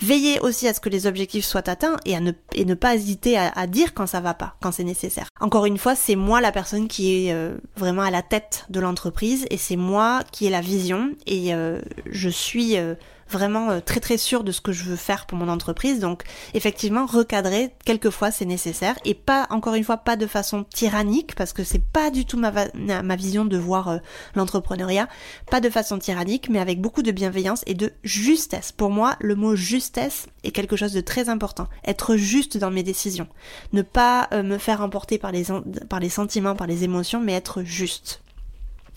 Veiller 0.00 0.40
aussi 0.40 0.68
à 0.68 0.74
ce 0.74 0.80
que 0.80 0.88
les 0.88 1.06
objectifs 1.06 1.44
soient 1.44 1.68
atteints 1.68 1.96
et 2.04 2.14
à 2.14 2.20
ne, 2.20 2.32
et 2.54 2.64
ne 2.64 2.74
pas 2.74 2.94
hésiter 2.94 3.38
à, 3.38 3.66
dire 3.66 3.94
quand 3.94 4.06
ça 4.06 4.20
va 4.20 4.34
pas, 4.34 4.56
quand 4.60 4.72
c'est 4.72 4.84
nécessaire. 4.84 5.28
Encore 5.40 5.64
une 5.64 5.78
fois, 5.78 5.94
c'est 5.94 6.16
moi 6.16 6.40
la 6.40 6.52
personne 6.52 6.86
qui 6.86 7.26
est 7.26 7.32
euh, 7.32 7.56
vraiment 7.76 8.02
à 8.02 8.10
la 8.10 8.22
tête 8.22 8.66
de 8.68 8.80
l'entreprise 8.80 9.46
et 9.50 9.56
c'est 9.56 9.76
moi 9.76 10.22
qui 10.32 10.46
ai 10.46 10.50
la 10.50 10.60
vision 10.60 11.12
et 11.26 11.54
euh, 11.54 11.80
je 12.10 12.28
suis 12.28 12.76
euh, 12.76 12.94
vraiment 13.30 13.70
euh, 13.70 13.80
très 13.80 14.00
très 14.00 14.16
sûr 14.16 14.44
de 14.44 14.52
ce 14.52 14.60
que 14.60 14.72
je 14.72 14.84
veux 14.84 14.96
faire 14.96 15.26
pour 15.26 15.38
mon 15.38 15.48
entreprise. 15.48 16.00
Donc 16.00 16.24
effectivement, 16.54 17.06
recadrer, 17.06 17.72
quelquefois 17.84 18.30
c'est 18.30 18.44
nécessaire 18.44 18.96
et 19.04 19.14
pas, 19.14 19.46
encore 19.50 19.74
une 19.74 19.84
fois, 19.84 19.98
pas 19.98 20.16
de 20.16 20.26
façon 20.26 20.64
tyrannique 20.64 21.34
parce 21.34 21.52
que 21.52 21.64
c'est 21.64 21.82
pas 21.82 22.10
du 22.10 22.24
tout 22.24 22.38
ma, 22.38 22.52
ma 22.74 23.16
vision 23.16 23.44
de 23.44 23.56
voir 23.56 23.88
euh, 23.88 23.98
l'entrepreneuriat, 24.34 25.08
pas 25.50 25.60
de 25.60 25.70
façon 25.70 25.98
tyrannique, 25.98 26.48
mais 26.48 26.58
avec 26.58 26.80
beaucoup 26.80 27.02
de 27.02 27.10
bienveillance 27.10 27.62
et 27.66 27.74
de 27.74 27.92
justesse. 28.02 28.72
Pour 28.72 28.90
moi, 28.90 29.16
le 29.20 29.34
mot 29.34 29.56
justesse 29.56 30.26
est 30.44 30.50
quelque 30.50 30.76
chose 30.76 30.92
de 30.92 31.00
très 31.00 31.28
important. 31.28 31.68
Être 31.84 32.16
juste 32.16 32.56
dans 32.56 32.70
mes 32.70 32.82
décisions. 32.82 33.28
Ne 33.72 33.82
pas 33.82 34.28
euh, 34.32 34.42
me 34.42 34.58
faire 34.58 34.80
emporter 34.80 35.18
par 35.18 35.32
les, 35.32 35.46
par 35.88 36.00
les 36.00 36.08
sentiments, 36.08 36.54
par 36.54 36.66
les 36.66 36.84
émotions, 36.84 37.20
mais 37.20 37.32
être 37.32 37.62
juste. 37.62 38.22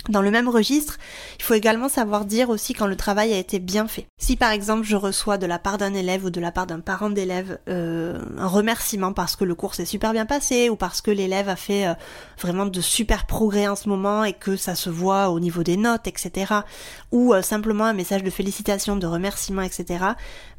Dans 0.07 0.21
le 0.21 0.31
même 0.31 0.47
registre, 0.47 0.97
il 1.37 1.43
faut 1.43 1.53
également 1.53 1.89
savoir 1.89 2.23
dire 2.23 2.49
aussi 2.49 2.73
quand 2.73 2.87
le 2.87 2.95
travail 2.95 3.33
a 3.33 3.37
été 3.37 3.59
bien 3.59 3.87
fait. 3.87 4.07
Si 4.17 4.37
par 4.37 4.51
exemple 4.51 4.83
je 4.83 4.95
reçois 4.95 5.37
de 5.37 5.45
la 5.45 5.59
part 5.59 5.77
d'un 5.77 5.93
élève 5.93 6.23
ou 6.25 6.29
de 6.29 6.39
la 6.39 6.51
part 6.51 6.67
d'un 6.67 6.79
parent 6.79 7.09
d'élève 7.09 7.59
euh, 7.67 8.19
un 8.37 8.47
remerciement 8.47 9.11
parce 9.11 9.35
que 9.35 9.43
le 9.43 9.55
cours 9.55 9.75
s'est 9.75 9.85
super 9.85 10.13
bien 10.13 10.25
passé 10.25 10.69
ou 10.69 10.77
parce 10.77 11.01
que 11.01 11.11
l'élève 11.11 11.49
a 11.49 11.57
fait 11.57 11.85
euh, 11.85 11.93
vraiment 12.39 12.65
de 12.65 12.81
super 12.81 13.25
progrès 13.25 13.67
en 13.67 13.75
ce 13.75 13.89
moment 13.89 14.23
et 14.23 14.33
que 14.33 14.55
ça 14.55 14.73
se 14.73 14.89
voit 14.89 15.29
au 15.29 15.39
niveau 15.39 15.63
des 15.63 15.75
notes, 15.77 16.07
etc. 16.07 16.53
Ou 17.11 17.33
euh, 17.33 17.41
simplement 17.41 17.85
un 17.85 17.93
message 17.93 18.23
de 18.23 18.29
félicitations, 18.29 18.95
de 18.95 19.05
remerciement, 19.05 19.61
etc. 19.61 20.05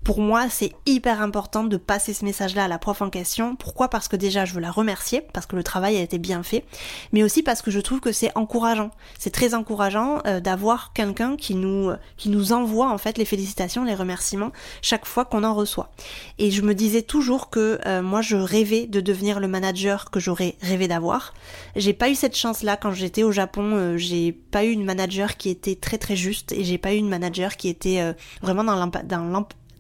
Pour 0.05 0.21
moi, 0.21 0.49
c'est 0.49 0.73
hyper 0.87 1.21
important 1.21 1.63
de 1.63 1.77
passer 1.77 2.15
ce 2.15 2.25
message-là 2.25 2.65
à 2.65 2.69
la 2.69 2.79
prof 2.79 3.03
en 3.03 3.11
question. 3.11 3.55
Pourquoi? 3.55 3.89
Parce 3.89 4.09
que 4.09 4.17
déjà, 4.17 4.47
je 4.47 4.55
veux 4.55 4.61
la 4.61 4.71
remercier, 4.71 5.21
parce 5.21 5.45
que 5.45 5.57
le 5.57 5.63
travail 5.63 5.97
a 5.99 6.01
été 6.01 6.17
bien 6.17 6.43
fait, 6.43 6.65
mais 7.13 7.23
aussi 7.23 7.43
parce 7.43 7.61
que 7.61 7.71
je 7.71 7.81
trouve 7.81 8.01
que 8.01 8.11
c'est 8.11 8.33
encourageant. 8.35 8.91
C'est 9.19 9.31
très 9.31 9.55
encourageant 9.55 10.23
euh, 10.27 10.41
d'avoir 10.41 10.95
quelqu'un 10.95 11.37
qui 11.37 11.55
nous 11.55 11.91
qui 12.17 12.31
nous 12.31 12.53
envoie 12.53 12.91
en 12.91 12.97
fait 12.97 13.19
les 13.19 13.27
félicitations, 13.27 13.85
les 13.85 13.95
remerciements 13.95 14.53
chaque 14.81 15.05
fois 15.05 15.27
qu'on 15.27 15.45
en 15.45 15.55
reçoit. 15.55 15.91
Et 16.39 16.51
je 16.51 16.63
me 16.63 16.75
disais 16.75 17.03
toujours 17.03 17.51
que 17.51 17.79
euh, 17.87 18.01
moi, 18.01 18.23
je 18.23 18.37
rêvais 18.37 18.87
de 18.87 19.01
devenir 19.01 19.39
le 19.39 19.49
manager 19.49 20.11
que 20.11 20.19
j'aurais 20.19 20.57
rêvé 20.63 20.89
d'avoir. 20.89 21.35
J'ai 21.77 21.93
pas 21.93 22.09
eu 22.09 22.15
cette 22.15 22.37
chance-là 22.37 22.79
quand 22.79 22.93
j'étais 22.93 23.23
au 23.23 23.33
Japon. 23.33 23.75
Euh, 23.75 23.97
j'ai 23.99 24.33
pas 24.33 24.65
eu 24.65 24.71
une 24.71 24.85
manager 24.85 25.37
qui 25.37 25.51
était 25.51 25.77
très 25.77 25.99
très 25.99 26.17
juste 26.17 26.53
et 26.53 26.65
j'ai 26.65 26.79
pas 26.79 26.95
eu 26.95 26.97
une 26.97 27.09
manager 27.09 27.57
qui 27.57 27.69
était 27.69 28.15
vraiment 28.41 28.65
dans 28.65 28.75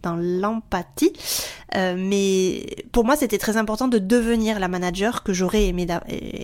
dans 0.02 0.16
l'empathie. 0.16 1.12
Euh, 1.76 1.94
mais 1.96 2.66
pour 2.92 3.04
moi, 3.04 3.16
c'était 3.16 3.38
très 3.38 3.56
important 3.56 3.88
de 3.88 3.98
devenir 3.98 4.58
la 4.58 4.68
manager 4.68 5.22
que 5.22 5.32
j'aurais 5.32 5.66
aimé, 5.66 5.86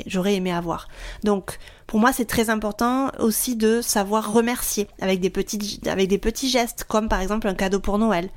j'aurais 0.06 0.34
aimé 0.34 0.52
avoir. 0.52 0.88
Donc, 1.24 1.58
pour 1.86 2.00
moi, 2.00 2.12
c'est 2.12 2.24
très 2.24 2.50
important 2.50 3.10
aussi 3.20 3.54
de 3.54 3.80
savoir 3.80 4.32
remercier 4.32 4.88
avec 5.00 5.20
des 5.20 5.30
petits, 5.30 5.80
avec 5.86 6.08
des 6.08 6.18
petits 6.18 6.48
gestes, 6.48 6.84
comme 6.84 7.08
par 7.08 7.20
exemple 7.20 7.46
un 7.46 7.54
cadeau 7.54 7.78
pour 7.78 7.98
Noël. 7.98 8.28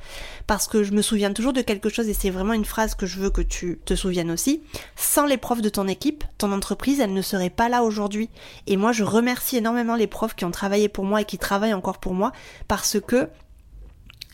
Parce 0.46 0.68
que 0.68 0.84
je 0.84 0.92
me 0.92 1.02
souviens 1.02 1.34
toujours 1.34 1.54
de 1.54 1.62
quelque 1.62 1.90
chose 1.90 2.08
et 2.10 2.14
c'est 2.14 2.30
vraiment 2.30 2.54
une 2.54 2.66
phrase 2.66 2.96
que 2.96 3.06
je 3.06 3.20
veux 3.20 3.32
que 3.32 3.42
tu 3.42 3.80
te 3.86 3.96
souviennes 3.96 4.32
aussi. 4.32 4.62
Sans 4.96 5.26
les 5.26 5.38
profs 5.38 5.62
de 5.62 5.70
ton 5.70 5.88
équipe, 5.88 6.24
ton 6.38 6.52
entreprise, 6.52 7.00
elle 7.00 7.14
ne 7.14 7.22
serait 7.22 7.50
pas 7.50 7.70
là 7.70 7.84
aujourd'hui. 7.84 8.30
Et 8.68 8.78
moi, 8.78 8.92
je 8.92 9.04
remercie 9.04 9.58
énormément 9.58 9.96
les 9.96 10.08
profs 10.08 10.36
qui 10.36 10.46
ont 10.46 10.52
travaillé 10.52 10.88
pour 10.88 11.06
moi 11.06 11.22
et 11.22 11.26
qui 11.26 11.38
travaillent 11.38 11.74
encore 11.74 12.00
pour 12.00 12.14
moi 12.14 12.32
parce 12.68 13.00
que 13.00 13.30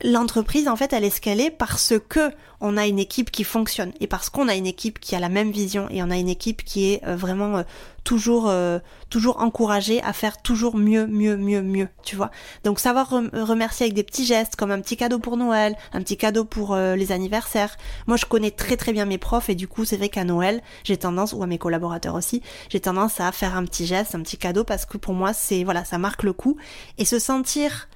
l'entreprise 0.03 0.67
en 0.67 0.75
fait 0.75 0.91
elle 0.93 1.05
est 1.05 1.09
ce 1.09 1.49
parce 1.49 1.93
que 2.09 2.31
on 2.61 2.77
a 2.77 2.87
une 2.87 2.99
équipe 2.99 3.31
qui 3.31 3.43
fonctionne 3.43 3.91
et 3.99 4.07
parce 4.07 4.29
qu'on 4.29 4.47
a 4.47 4.55
une 4.55 4.65
équipe 4.65 4.99
qui 4.99 5.15
a 5.15 5.19
la 5.19 5.29
même 5.29 5.51
vision 5.51 5.87
et 5.89 6.01
on 6.03 6.09
a 6.09 6.17
une 6.17 6.29
équipe 6.29 6.63
qui 6.63 6.91
est 6.91 7.05
euh, 7.05 7.15
vraiment 7.15 7.57
euh, 7.57 7.63
toujours 8.03 8.49
euh, 8.49 8.79
toujours 9.09 9.41
encouragée 9.41 10.01
à 10.03 10.13
faire 10.13 10.41
toujours 10.41 10.75
mieux 10.75 11.05
mieux 11.07 11.37
mieux 11.37 11.61
mieux 11.61 11.87
tu 12.03 12.15
vois. 12.15 12.31
Donc 12.63 12.79
savoir 12.79 13.09
remercier 13.09 13.85
avec 13.85 13.93
des 13.93 14.03
petits 14.03 14.25
gestes 14.25 14.55
comme 14.55 14.71
un 14.71 14.79
petit 14.81 14.97
cadeau 14.97 15.19
pour 15.19 15.37
Noël 15.37 15.75
un 15.93 16.01
petit 16.01 16.17
cadeau 16.17 16.43
pour 16.45 16.75
les 16.75 17.11
anniversaires. 17.11 17.77
Moi 18.07 18.17
je 18.17 18.25
connais 18.25 18.51
très 18.51 18.77
très 18.77 18.93
bien 18.93 19.05
mes 19.05 19.17
profs 19.17 19.49
et 19.49 19.55
du 19.55 19.67
coup 19.67 19.85
c'est 19.85 19.97
vrai 19.97 20.09
qu'à 20.09 20.23
Noël 20.23 20.61
j'ai 20.83 20.97
tendance 20.97 21.33
ou 21.33 21.41
à 21.43 21.47
mes 21.47 21.57
collaborateurs 21.57 22.15
aussi 22.15 22.41
j'ai 22.69 22.79
tendance 22.79 23.19
à 23.19 23.31
faire 23.31 23.55
un 23.55 23.65
petit 23.65 23.85
geste 23.85 24.15
un 24.15 24.21
petit 24.21 24.37
cadeau 24.37 24.63
parce 24.63 24.85
que 24.85 24.97
pour 24.97 25.13
moi 25.13 25.33
c'est 25.33 25.63
voilà 25.63 25.85
ça 25.85 25.97
marque 25.97 26.23
le 26.23 26.33
coup. 26.33 26.57
Et 26.97 27.05
se 27.05 27.19
sentir 27.19 27.87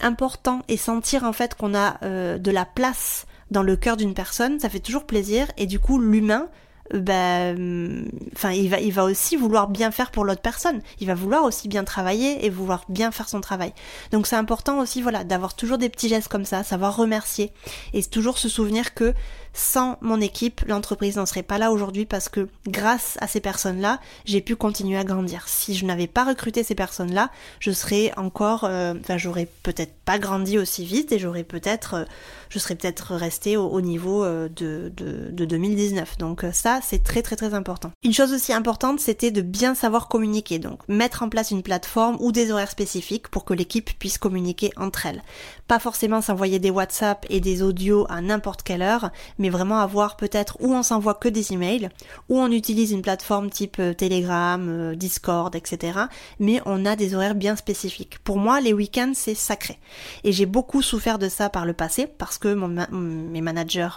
important 0.00 0.62
et 0.68 0.76
sentir 0.76 1.24
en 1.24 1.32
fait 1.32 1.54
qu'on 1.54 1.74
a 1.74 1.98
euh, 2.02 2.38
de 2.38 2.50
la 2.50 2.64
place 2.64 3.26
dans 3.50 3.62
le 3.62 3.76
cœur 3.76 3.96
d'une 3.96 4.14
personne, 4.14 4.60
ça 4.60 4.68
fait 4.68 4.80
toujours 4.80 5.04
plaisir 5.04 5.46
et 5.56 5.66
du 5.66 5.78
coup 5.78 5.98
l'humain 5.98 6.48
ben, 6.92 8.06
enfin, 8.34 8.50
il 8.50 8.68
va, 8.68 8.80
il 8.80 8.92
va 8.92 9.04
aussi 9.04 9.36
vouloir 9.36 9.68
bien 9.68 9.90
faire 9.90 10.10
pour 10.10 10.24
l'autre 10.24 10.42
personne. 10.42 10.82
Il 11.00 11.06
va 11.06 11.14
vouloir 11.14 11.44
aussi 11.44 11.68
bien 11.68 11.84
travailler 11.84 12.44
et 12.44 12.50
vouloir 12.50 12.84
bien 12.88 13.10
faire 13.10 13.28
son 13.28 13.40
travail. 13.40 13.72
Donc 14.10 14.26
c'est 14.26 14.36
important 14.36 14.78
aussi, 14.78 15.00
voilà, 15.00 15.24
d'avoir 15.24 15.54
toujours 15.54 15.78
des 15.78 15.88
petits 15.88 16.08
gestes 16.08 16.28
comme 16.28 16.44
ça, 16.44 16.62
savoir 16.62 16.96
remercier 16.96 17.52
et 17.94 18.02
toujours 18.02 18.36
se 18.36 18.48
souvenir 18.48 18.94
que 18.94 19.14
sans 19.54 19.98
mon 20.00 20.20
équipe, 20.20 20.62
l'entreprise 20.66 21.16
n'en 21.16 21.26
serait 21.26 21.42
pas 21.42 21.58
là 21.58 21.70
aujourd'hui 21.70 22.06
parce 22.06 22.28
que 22.28 22.48
grâce 22.66 23.18
à 23.20 23.26
ces 23.26 23.40
personnes-là, 23.40 24.00
j'ai 24.24 24.40
pu 24.40 24.56
continuer 24.56 24.98
à 24.98 25.04
grandir. 25.04 25.48
Si 25.48 25.74
je 25.74 25.84
n'avais 25.84 26.06
pas 26.06 26.24
recruté 26.24 26.62
ces 26.62 26.74
personnes-là, 26.74 27.30
je 27.60 27.70
serais 27.70 28.12
encore, 28.16 28.64
euh, 28.64 28.94
j'aurais 29.16 29.48
peut-être 29.62 29.92
pas 30.04 30.18
grandi 30.18 30.58
aussi 30.58 30.84
vite 30.84 31.12
et 31.12 31.18
j'aurais 31.18 31.44
peut-être, 31.44 31.94
euh, 31.94 32.04
je 32.48 32.58
serais 32.58 32.74
peut-être 32.74 33.14
resté 33.14 33.56
au, 33.56 33.80
niveau 33.80 34.24
euh, 34.24 34.48
de, 34.48 34.92
de, 34.96 35.30
de 35.30 35.44
2019. 35.44 36.18
Donc 36.18 36.44
ça, 36.52 36.80
c'est 36.82 37.02
très 37.02 37.22
très 37.22 37.36
très 37.36 37.54
important. 37.54 37.90
Une 38.02 38.14
chose 38.14 38.32
aussi 38.32 38.52
importante, 38.52 39.00
c'était 39.00 39.30
de 39.30 39.42
bien 39.42 39.74
savoir 39.74 40.08
communiquer. 40.08 40.58
Donc 40.58 40.80
mettre 40.88 41.22
en 41.22 41.28
place 41.28 41.50
une 41.50 41.62
plateforme 41.62 42.16
ou 42.20 42.32
des 42.32 42.50
horaires 42.50 42.70
spécifiques 42.70 43.28
pour 43.28 43.44
que 43.44 43.54
l'équipe 43.54 43.90
puisse 43.98 44.18
communiquer 44.18 44.70
entre 44.76 45.06
elles. 45.06 45.22
Pas 45.68 45.78
forcément 45.78 46.20
s'envoyer 46.20 46.58
des 46.58 46.70
WhatsApp 46.70 47.24
et 47.30 47.40
des 47.40 47.62
audios 47.62 48.06
à 48.08 48.20
n'importe 48.20 48.62
quelle 48.62 48.82
heure, 48.82 49.10
mais 49.42 49.50
vraiment 49.50 49.80
avoir 49.80 50.16
peut-être 50.16 50.56
où 50.60 50.72
on 50.72 50.84
s'envoie 50.84 51.14
que 51.14 51.28
des 51.28 51.52
emails, 51.52 51.88
où 52.28 52.38
on 52.38 52.50
utilise 52.50 52.92
une 52.92 53.02
plateforme 53.02 53.50
type 53.50 53.76
euh, 53.80 53.92
Telegram, 53.92 54.64
euh, 54.68 54.94
Discord, 54.94 55.54
etc. 55.56 55.98
Mais 56.38 56.60
on 56.64 56.86
a 56.86 56.94
des 56.94 57.16
horaires 57.16 57.34
bien 57.34 57.56
spécifiques. 57.56 58.20
Pour 58.20 58.38
moi, 58.38 58.60
les 58.60 58.72
week-ends, 58.72 59.12
c'est 59.14 59.34
sacré. 59.34 59.80
Et 60.22 60.30
j'ai 60.30 60.46
beaucoup 60.46 60.80
souffert 60.80 61.18
de 61.18 61.28
ça 61.28 61.48
par 61.48 61.66
le 61.66 61.72
passé, 61.72 62.06
parce 62.06 62.38
que 62.38 62.54
mes 62.54 63.40
managers 63.40 63.88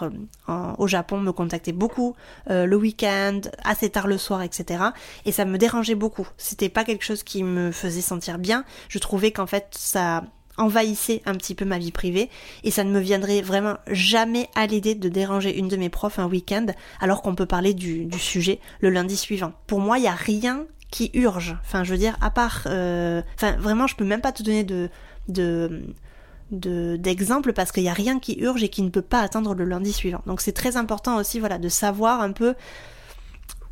au 0.48 0.86
Japon 0.88 1.20
me 1.20 1.30
contactaient 1.30 1.72
beaucoup 1.72 2.14
le 2.48 2.74
week-end, 2.74 3.40
assez 3.64 3.90
tard 3.90 4.08
le 4.08 4.18
soir, 4.18 4.42
etc. 4.42 4.84
Et 5.24 5.32
ça 5.32 5.44
me 5.44 5.58
dérangeait 5.58 5.94
beaucoup. 5.94 6.26
C'était 6.36 6.68
pas 6.68 6.84
quelque 6.84 7.04
chose 7.04 7.22
qui 7.22 7.44
me 7.44 7.70
faisait 7.70 8.00
sentir 8.00 8.38
bien. 8.38 8.64
Je 8.88 8.98
trouvais 8.98 9.30
qu'en 9.30 9.46
fait, 9.46 9.68
ça 9.70 10.24
envahissait 10.58 11.22
un 11.26 11.34
petit 11.34 11.54
peu 11.54 11.64
ma 11.64 11.78
vie 11.78 11.92
privée 11.92 12.30
et 12.64 12.70
ça 12.70 12.84
ne 12.84 12.90
me 12.90 13.00
viendrait 13.00 13.42
vraiment 13.42 13.76
jamais 13.90 14.48
à 14.54 14.66
l'idée 14.66 14.94
de 14.94 15.08
déranger 15.08 15.56
une 15.58 15.68
de 15.68 15.76
mes 15.76 15.88
profs 15.88 16.18
un 16.18 16.26
week-end 16.26 16.66
alors 17.00 17.22
qu'on 17.22 17.34
peut 17.34 17.46
parler 17.46 17.74
du, 17.74 18.08
sujet 18.18 18.60
le 18.80 18.90
lundi 18.90 19.16
suivant. 19.16 19.52
Pour 19.66 19.80
moi, 19.80 19.98
il 19.98 20.02
n'y 20.02 20.08
a 20.08 20.14
rien 20.14 20.66
qui 20.90 21.10
urge. 21.14 21.56
Enfin, 21.62 21.84
je 21.84 21.92
veux 21.92 21.98
dire, 21.98 22.16
à 22.20 22.30
part... 22.30 22.62
Euh, 22.66 23.20
enfin, 23.34 23.56
vraiment, 23.56 23.86
je 23.86 23.96
peux 23.96 24.04
même 24.04 24.20
pas 24.20 24.32
te 24.32 24.42
donner 24.42 24.64
de... 24.64 24.90
de 25.28 25.82
d'exemples 26.50 27.52
parce 27.52 27.72
qu'il 27.72 27.82
n'y 27.82 27.88
a 27.88 27.92
rien 27.92 28.20
qui 28.20 28.38
urge 28.38 28.62
et 28.62 28.68
qui 28.68 28.82
ne 28.82 28.88
peut 28.88 29.02
pas 29.02 29.20
attendre 29.20 29.52
le 29.52 29.64
lundi 29.64 29.92
suivant. 29.92 30.22
Donc 30.26 30.40
c'est 30.40 30.52
très 30.52 30.76
important 30.76 31.16
aussi 31.16 31.40
voilà 31.40 31.58
de 31.58 31.68
savoir 31.68 32.20
un 32.20 32.30
peu 32.30 32.54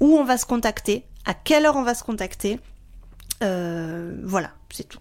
où 0.00 0.16
on 0.16 0.24
va 0.24 0.36
se 0.36 0.46
contacter, 0.46 1.04
à 1.24 1.34
quelle 1.34 1.66
heure 1.66 1.76
on 1.76 1.82
va 1.82 1.94
se 1.94 2.04
contacter. 2.04 2.58
Euh, 3.42 4.16
voilà, 4.24 4.50
c'est 4.70 4.88
tout. 4.88 4.98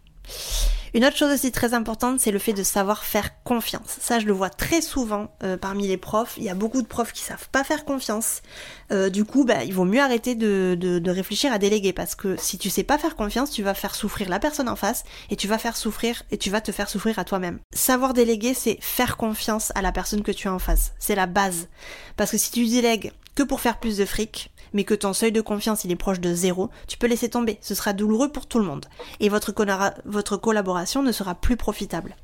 Une 0.93 1.05
autre 1.05 1.17
chose 1.17 1.33
aussi 1.33 1.51
très 1.51 1.73
importante, 1.73 2.19
c'est 2.19 2.29
le 2.29 2.37
fait 2.37 2.53
de 2.53 2.61
savoir 2.61 3.03
faire 3.03 3.41
confiance. 3.43 3.97
Ça, 3.99 4.19
je 4.19 4.27
le 4.27 4.33
vois 4.33 4.51
très 4.51 4.81
souvent 4.81 5.31
euh, 5.43 5.57
parmi 5.57 5.87
les 5.87 5.97
profs. 5.97 6.35
Il 6.37 6.43
y 6.43 6.49
a 6.49 6.53
beaucoup 6.53 6.83
de 6.83 6.87
profs 6.87 7.13
qui 7.13 7.23
savent 7.23 7.49
pas 7.49 7.63
faire 7.63 7.83
confiance. 7.83 8.43
Euh, 8.91 9.09
du 9.09 9.25
coup, 9.25 9.43
bah, 9.43 9.63
il 9.63 9.73
vaut 9.73 9.85
mieux 9.85 10.01
arrêter 10.01 10.35
de, 10.35 10.77
de, 10.79 11.11
réfléchir 11.11 11.51
à 11.51 11.57
déléguer 11.57 11.93
parce 11.93 12.13
que 12.13 12.35
si 12.37 12.59
tu 12.59 12.69
sais 12.69 12.83
pas 12.83 12.99
faire 12.99 13.15
confiance, 13.15 13.49
tu 13.49 13.63
vas 13.63 13.73
faire 13.73 13.95
souffrir 13.95 14.29
la 14.29 14.39
personne 14.39 14.69
en 14.69 14.75
face 14.75 15.03
et 15.31 15.35
tu 15.35 15.47
vas 15.47 15.57
faire 15.57 15.77
souffrir 15.77 16.21
et 16.29 16.37
tu 16.37 16.51
vas 16.51 16.61
te 16.61 16.71
faire 16.71 16.89
souffrir 16.89 17.17
à 17.17 17.25
toi-même. 17.25 17.59
Savoir 17.73 18.13
déléguer, 18.13 18.53
c'est 18.53 18.77
faire 18.79 19.17
confiance 19.17 19.71
à 19.73 19.81
la 19.81 19.91
personne 19.91 20.21
que 20.21 20.31
tu 20.31 20.47
as 20.47 20.53
en 20.53 20.59
face. 20.59 20.93
C'est 20.99 21.15
la 21.15 21.25
base. 21.25 21.69
Parce 22.17 22.29
que 22.29 22.37
si 22.37 22.51
tu 22.51 22.67
délègues 22.67 23.13
que 23.35 23.43
pour 23.43 23.61
faire 23.61 23.79
plus 23.79 23.97
de 23.97 24.05
fric, 24.05 24.51
mais 24.73 24.83
que 24.83 24.93
ton 24.93 25.13
seuil 25.13 25.31
de 25.31 25.41
confiance 25.41 25.83
il 25.83 25.91
est 25.91 25.95
proche 25.95 26.19
de 26.19 26.33
zéro, 26.33 26.69
tu 26.87 26.97
peux 26.97 27.07
laisser 27.07 27.29
tomber. 27.29 27.57
Ce 27.61 27.75
sera 27.75 27.93
douloureux 27.93 28.29
pour 28.29 28.45
tout 28.45 28.59
le 28.59 28.65
monde. 28.65 28.85
Et 29.19 29.29
votre, 29.29 29.51
collaboration 29.51 31.03
ne 31.03 31.11
sera 31.11 31.35
plus 31.35 31.57
profitable. 31.57 32.15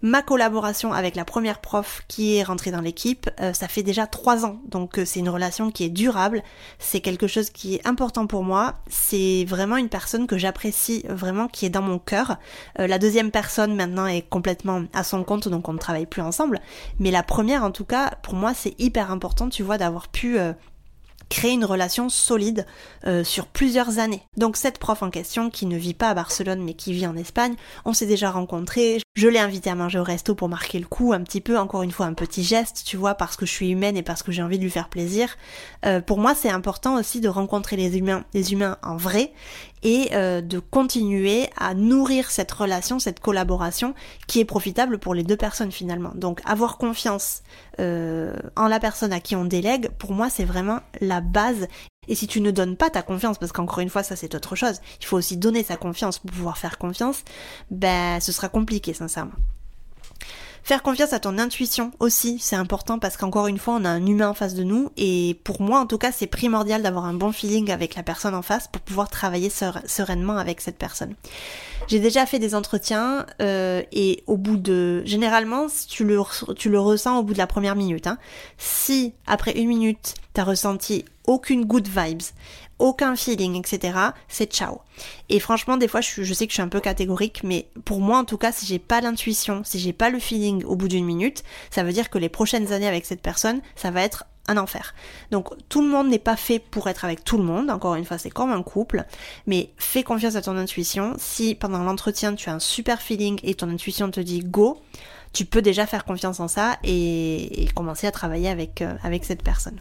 Ma 0.00 0.22
collaboration 0.22 0.92
avec 0.92 1.16
la 1.16 1.24
première 1.24 1.60
prof 1.60 2.04
qui 2.06 2.36
est 2.36 2.44
rentrée 2.44 2.70
dans 2.70 2.80
l'équipe, 2.80 3.28
euh, 3.40 3.52
ça 3.52 3.66
fait 3.66 3.82
déjà 3.82 4.06
trois 4.06 4.46
ans. 4.46 4.60
Donc 4.68 4.98
euh, 4.98 5.04
c'est 5.04 5.18
une 5.18 5.28
relation 5.28 5.72
qui 5.72 5.82
est 5.82 5.88
durable. 5.88 6.44
C'est 6.78 7.00
quelque 7.00 7.26
chose 7.26 7.50
qui 7.50 7.74
est 7.74 7.86
important 7.86 8.28
pour 8.28 8.44
moi. 8.44 8.74
C'est 8.88 9.44
vraiment 9.44 9.76
une 9.76 9.88
personne 9.88 10.28
que 10.28 10.38
j'apprécie 10.38 11.04
vraiment, 11.08 11.48
qui 11.48 11.66
est 11.66 11.70
dans 11.70 11.82
mon 11.82 11.98
cœur. 11.98 12.36
Euh, 12.78 12.86
la 12.86 12.98
deuxième 12.98 13.32
personne 13.32 13.74
maintenant 13.74 14.06
est 14.06 14.22
complètement 14.22 14.84
à 14.92 15.02
son 15.02 15.24
compte, 15.24 15.48
donc 15.48 15.68
on 15.68 15.72
ne 15.72 15.78
travaille 15.78 16.06
plus 16.06 16.22
ensemble. 16.22 16.60
Mais 17.00 17.10
la 17.10 17.24
première, 17.24 17.64
en 17.64 17.72
tout 17.72 17.84
cas, 17.84 18.12
pour 18.22 18.34
moi, 18.34 18.54
c'est 18.54 18.80
hyper 18.80 19.10
important, 19.10 19.48
tu 19.48 19.64
vois, 19.64 19.78
d'avoir 19.78 20.06
pu 20.08 20.38
créer 21.28 21.52
une 21.52 21.64
relation 21.64 22.08
solide 22.08 22.66
euh, 23.06 23.24
sur 23.24 23.46
plusieurs 23.46 23.98
années. 23.98 24.22
Donc 24.36 24.56
cette 24.56 24.78
prof 24.78 25.02
en 25.02 25.10
question, 25.10 25.50
qui 25.50 25.66
ne 25.66 25.76
vit 25.76 25.94
pas 25.94 26.10
à 26.10 26.14
Barcelone 26.14 26.62
mais 26.62 26.74
qui 26.74 26.92
vit 26.92 27.06
en 27.06 27.16
Espagne, 27.16 27.54
on 27.84 27.92
s'est 27.92 28.06
déjà 28.06 28.30
rencontrés, 28.30 29.00
je 29.18 29.26
l'ai 29.26 29.40
invité 29.40 29.68
à 29.68 29.74
manger 29.74 29.98
au 29.98 30.04
resto 30.04 30.36
pour 30.36 30.48
marquer 30.48 30.78
le 30.78 30.86
coup 30.86 31.12
un 31.12 31.20
petit 31.24 31.40
peu, 31.40 31.58
encore 31.58 31.82
une 31.82 31.90
fois 31.90 32.06
un 32.06 32.14
petit 32.14 32.44
geste, 32.44 32.84
tu 32.86 32.96
vois, 32.96 33.16
parce 33.16 33.34
que 33.34 33.46
je 33.46 33.50
suis 33.50 33.70
humaine 33.70 33.96
et 33.96 34.04
parce 34.04 34.22
que 34.22 34.30
j'ai 34.30 34.44
envie 34.44 34.58
de 34.58 34.62
lui 34.62 34.70
faire 34.70 34.88
plaisir. 34.88 35.36
Euh, 35.86 36.00
pour 36.00 36.18
moi 36.18 36.36
c'est 36.36 36.50
important 36.50 36.94
aussi 36.94 37.20
de 37.20 37.28
rencontrer 37.28 37.74
les 37.74 37.98
humains, 37.98 38.24
les 38.32 38.52
humains 38.52 38.78
en 38.84 38.96
vrai 38.96 39.32
et 39.82 40.10
euh, 40.12 40.40
de 40.40 40.60
continuer 40.60 41.50
à 41.56 41.74
nourrir 41.74 42.30
cette 42.30 42.52
relation, 42.52 43.00
cette 43.00 43.18
collaboration 43.18 43.92
qui 44.28 44.38
est 44.38 44.44
profitable 44.44 44.98
pour 44.98 45.14
les 45.14 45.24
deux 45.24 45.36
personnes 45.36 45.72
finalement. 45.72 46.12
Donc 46.14 46.40
avoir 46.44 46.78
confiance 46.78 47.42
euh, 47.80 48.36
en 48.54 48.68
la 48.68 48.78
personne 48.78 49.12
à 49.12 49.18
qui 49.18 49.34
on 49.34 49.44
délègue, 49.44 49.90
pour 49.98 50.12
moi 50.12 50.30
c'est 50.30 50.44
vraiment 50.44 50.78
la 51.00 51.20
base. 51.20 51.66
Et 52.08 52.14
si 52.14 52.26
tu 52.26 52.40
ne 52.40 52.50
donnes 52.50 52.76
pas 52.76 52.90
ta 52.90 53.02
confiance, 53.02 53.38
parce 53.38 53.52
qu'encore 53.52 53.80
une 53.80 53.90
fois 53.90 54.02
ça 54.02 54.16
c'est 54.16 54.34
autre 54.34 54.56
chose, 54.56 54.80
il 55.00 55.06
faut 55.06 55.16
aussi 55.16 55.36
donner 55.36 55.62
sa 55.62 55.76
confiance 55.76 56.18
pour 56.18 56.30
pouvoir 56.30 56.58
faire 56.58 56.78
confiance, 56.78 57.22
ben 57.70 58.20
ce 58.20 58.32
sera 58.32 58.48
compliqué 58.48 58.94
sincèrement. 58.94 59.32
Faire 60.68 60.82
confiance 60.82 61.14
à 61.14 61.18
ton 61.18 61.38
intuition 61.38 61.92
aussi, 61.98 62.38
c'est 62.38 62.54
important 62.54 62.98
parce 62.98 63.16
qu'encore 63.16 63.46
une 63.46 63.56
fois, 63.56 63.78
on 63.80 63.86
a 63.86 63.88
un 63.88 64.04
humain 64.04 64.28
en 64.28 64.34
face 64.34 64.52
de 64.52 64.64
nous 64.64 64.90
et 64.98 65.40
pour 65.42 65.62
moi 65.62 65.80
en 65.80 65.86
tout 65.86 65.96
cas, 65.96 66.12
c'est 66.12 66.26
primordial 66.26 66.82
d'avoir 66.82 67.06
un 67.06 67.14
bon 67.14 67.32
feeling 67.32 67.70
avec 67.70 67.94
la 67.94 68.02
personne 68.02 68.34
en 68.34 68.42
face 68.42 68.68
pour 68.68 68.82
pouvoir 68.82 69.08
travailler 69.08 69.48
sereinement 69.48 70.36
avec 70.36 70.60
cette 70.60 70.76
personne. 70.76 71.14
J'ai 71.86 72.00
déjà 72.00 72.26
fait 72.26 72.38
des 72.38 72.54
entretiens 72.54 73.24
euh, 73.40 73.82
et 73.92 74.22
au 74.26 74.36
bout 74.36 74.58
de... 74.58 75.02
Généralement, 75.06 75.68
tu 75.88 76.04
le, 76.04 76.20
ressens 76.20 77.18
au 77.18 77.22
bout 77.22 77.32
de 77.32 77.38
la 77.38 77.46
première 77.46 77.74
minute. 77.74 78.06
Hein. 78.06 78.18
Si 78.58 79.14
après 79.26 79.52
une 79.52 79.68
minute, 79.68 80.16
t'as 80.34 80.44
ressenti 80.44 81.06
aucune 81.26 81.64
good 81.64 81.88
vibes, 81.88 82.20
aucun 82.78 83.16
feeling, 83.16 83.56
etc., 83.56 83.98
c'est 84.28 84.52
ciao. 84.52 84.80
Et 85.28 85.40
franchement, 85.40 85.76
des 85.76 85.88
fois, 85.88 86.00
je, 86.00 86.22
je, 86.22 86.34
sais 86.34 86.46
que 86.46 86.50
je 86.52 86.54
suis 86.54 86.62
un 86.62 86.68
peu 86.68 86.80
catégorique, 86.80 87.42
mais 87.44 87.68
pour 87.84 88.00
moi, 88.00 88.18
en 88.18 88.24
tout 88.24 88.38
cas, 88.38 88.52
si 88.52 88.66
j'ai 88.66 88.78
pas 88.78 89.00
l'intuition, 89.00 89.62
si 89.64 89.78
j'ai 89.78 89.92
pas 89.92 90.10
le 90.10 90.18
feeling 90.18 90.64
au 90.64 90.76
bout 90.76 90.88
d'une 90.88 91.04
minute, 91.04 91.42
ça 91.70 91.82
veut 91.82 91.92
dire 91.92 92.10
que 92.10 92.18
les 92.18 92.28
prochaines 92.28 92.72
années 92.72 92.88
avec 92.88 93.04
cette 93.04 93.22
personne, 93.22 93.60
ça 93.76 93.90
va 93.90 94.02
être 94.02 94.24
un 94.48 94.56
enfer. 94.56 94.94
Donc 95.30 95.50
tout 95.68 95.82
le 95.82 95.88
monde 95.88 96.08
n'est 96.08 96.18
pas 96.18 96.36
fait 96.36 96.58
pour 96.58 96.88
être 96.88 97.04
avec 97.04 97.22
tout 97.22 97.36
le 97.36 97.44
monde, 97.44 97.70
encore 97.70 97.94
une 97.94 98.04
fois 98.04 98.18
c'est 98.18 98.30
comme 98.30 98.50
un 98.50 98.62
couple, 98.62 99.04
mais 99.46 99.70
fais 99.76 100.02
confiance 100.02 100.36
à 100.36 100.42
ton 100.42 100.56
intuition. 100.56 101.14
Si 101.18 101.54
pendant 101.54 101.84
l'entretien 101.84 102.34
tu 102.34 102.48
as 102.48 102.54
un 102.54 102.58
super 102.58 103.00
feeling 103.00 103.38
et 103.42 103.54
ton 103.54 103.68
intuition 103.68 104.10
te 104.10 104.20
dit 104.20 104.40
go, 104.40 104.80
tu 105.32 105.44
peux 105.44 105.62
déjà 105.62 105.86
faire 105.86 106.04
confiance 106.04 106.40
en 106.40 106.48
ça 106.48 106.78
et, 106.82 107.62
et 107.62 107.68
commencer 107.68 108.06
à 108.06 108.10
travailler 108.10 108.48
avec, 108.48 108.80
euh, 108.80 108.94
avec 109.02 109.24
cette 109.24 109.42
personne. 109.42 109.80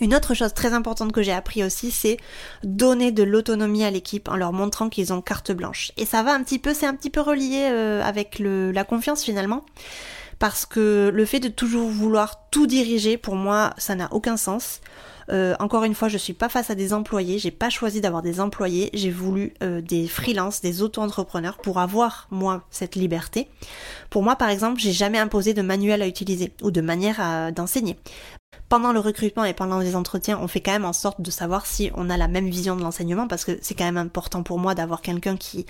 Une 0.00 0.14
autre 0.14 0.34
chose 0.34 0.52
très 0.52 0.72
importante 0.72 1.12
que 1.12 1.22
j'ai 1.22 1.32
appris 1.32 1.64
aussi, 1.64 1.90
c'est 1.90 2.18
donner 2.62 3.12
de 3.12 3.22
l'autonomie 3.22 3.84
à 3.84 3.90
l'équipe 3.90 4.28
en 4.28 4.36
leur 4.36 4.52
montrant 4.52 4.88
qu'ils 4.88 5.12
ont 5.12 5.22
carte 5.22 5.52
blanche. 5.52 5.92
Et 5.96 6.04
ça 6.04 6.22
va 6.22 6.34
un 6.34 6.42
petit 6.42 6.58
peu, 6.58 6.74
c'est 6.74 6.86
un 6.86 6.94
petit 6.94 7.10
peu 7.10 7.20
relié 7.20 7.68
euh, 7.70 8.02
avec 8.02 8.38
la 8.38 8.84
confiance 8.84 9.24
finalement. 9.24 9.64
Parce 10.38 10.66
que 10.66 11.10
le 11.12 11.24
fait 11.24 11.40
de 11.40 11.48
toujours 11.48 11.88
vouloir 11.88 12.50
tout 12.50 12.66
diriger, 12.66 13.16
pour 13.16 13.36
moi, 13.36 13.72
ça 13.78 13.94
n'a 13.94 14.12
aucun 14.12 14.36
sens. 14.36 14.82
Euh, 15.30 15.56
encore 15.60 15.84
une 15.84 15.94
fois, 15.94 16.08
je 16.08 16.18
suis 16.18 16.34
pas 16.34 16.50
face 16.50 16.68
à 16.68 16.74
des 16.74 16.92
employés, 16.92 17.38
j'ai 17.38 17.50
pas 17.50 17.70
choisi 17.70 18.02
d'avoir 18.02 18.20
des 18.20 18.38
employés, 18.38 18.90
j'ai 18.92 19.10
voulu 19.10 19.54
euh, 19.62 19.80
des 19.80 20.06
freelances, 20.06 20.60
des 20.60 20.82
auto-entrepreneurs 20.82 21.56
pour 21.56 21.80
avoir 21.80 22.28
moi 22.30 22.64
cette 22.70 22.96
liberté. 22.96 23.48
Pour 24.10 24.22
moi, 24.22 24.36
par 24.36 24.50
exemple, 24.50 24.78
j'ai 24.78 24.92
jamais 24.92 25.18
imposé 25.18 25.54
de 25.54 25.62
manuel 25.62 26.02
à 26.02 26.06
utiliser 26.06 26.52
ou 26.62 26.70
de 26.70 26.82
manière 26.82 27.50
d'enseigner 27.52 27.96
pendant 28.68 28.92
le 28.92 29.00
recrutement 29.00 29.44
et 29.44 29.54
pendant 29.54 29.78
les 29.78 29.94
entretiens, 29.94 30.38
on 30.40 30.48
fait 30.48 30.60
quand 30.60 30.72
même 30.72 30.84
en 30.84 30.92
sorte 30.92 31.20
de 31.20 31.30
savoir 31.30 31.66
si 31.66 31.90
on 31.94 32.10
a 32.10 32.16
la 32.16 32.28
même 32.28 32.48
vision 32.48 32.76
de 32.76 32.82
l'enseignement 32.82 33.28
parce 33.28 33.44
que 33.44 33.58
c'est 33.62 33.74
quand 33.74 33.84
même 33.84 33.96
important 33.96 34.42
pour 34.42 34.58
moi 34.58 34.74
d'avoir 34.74 35.02
quelqu'un 35.02 35.36
qui 35.36 35.66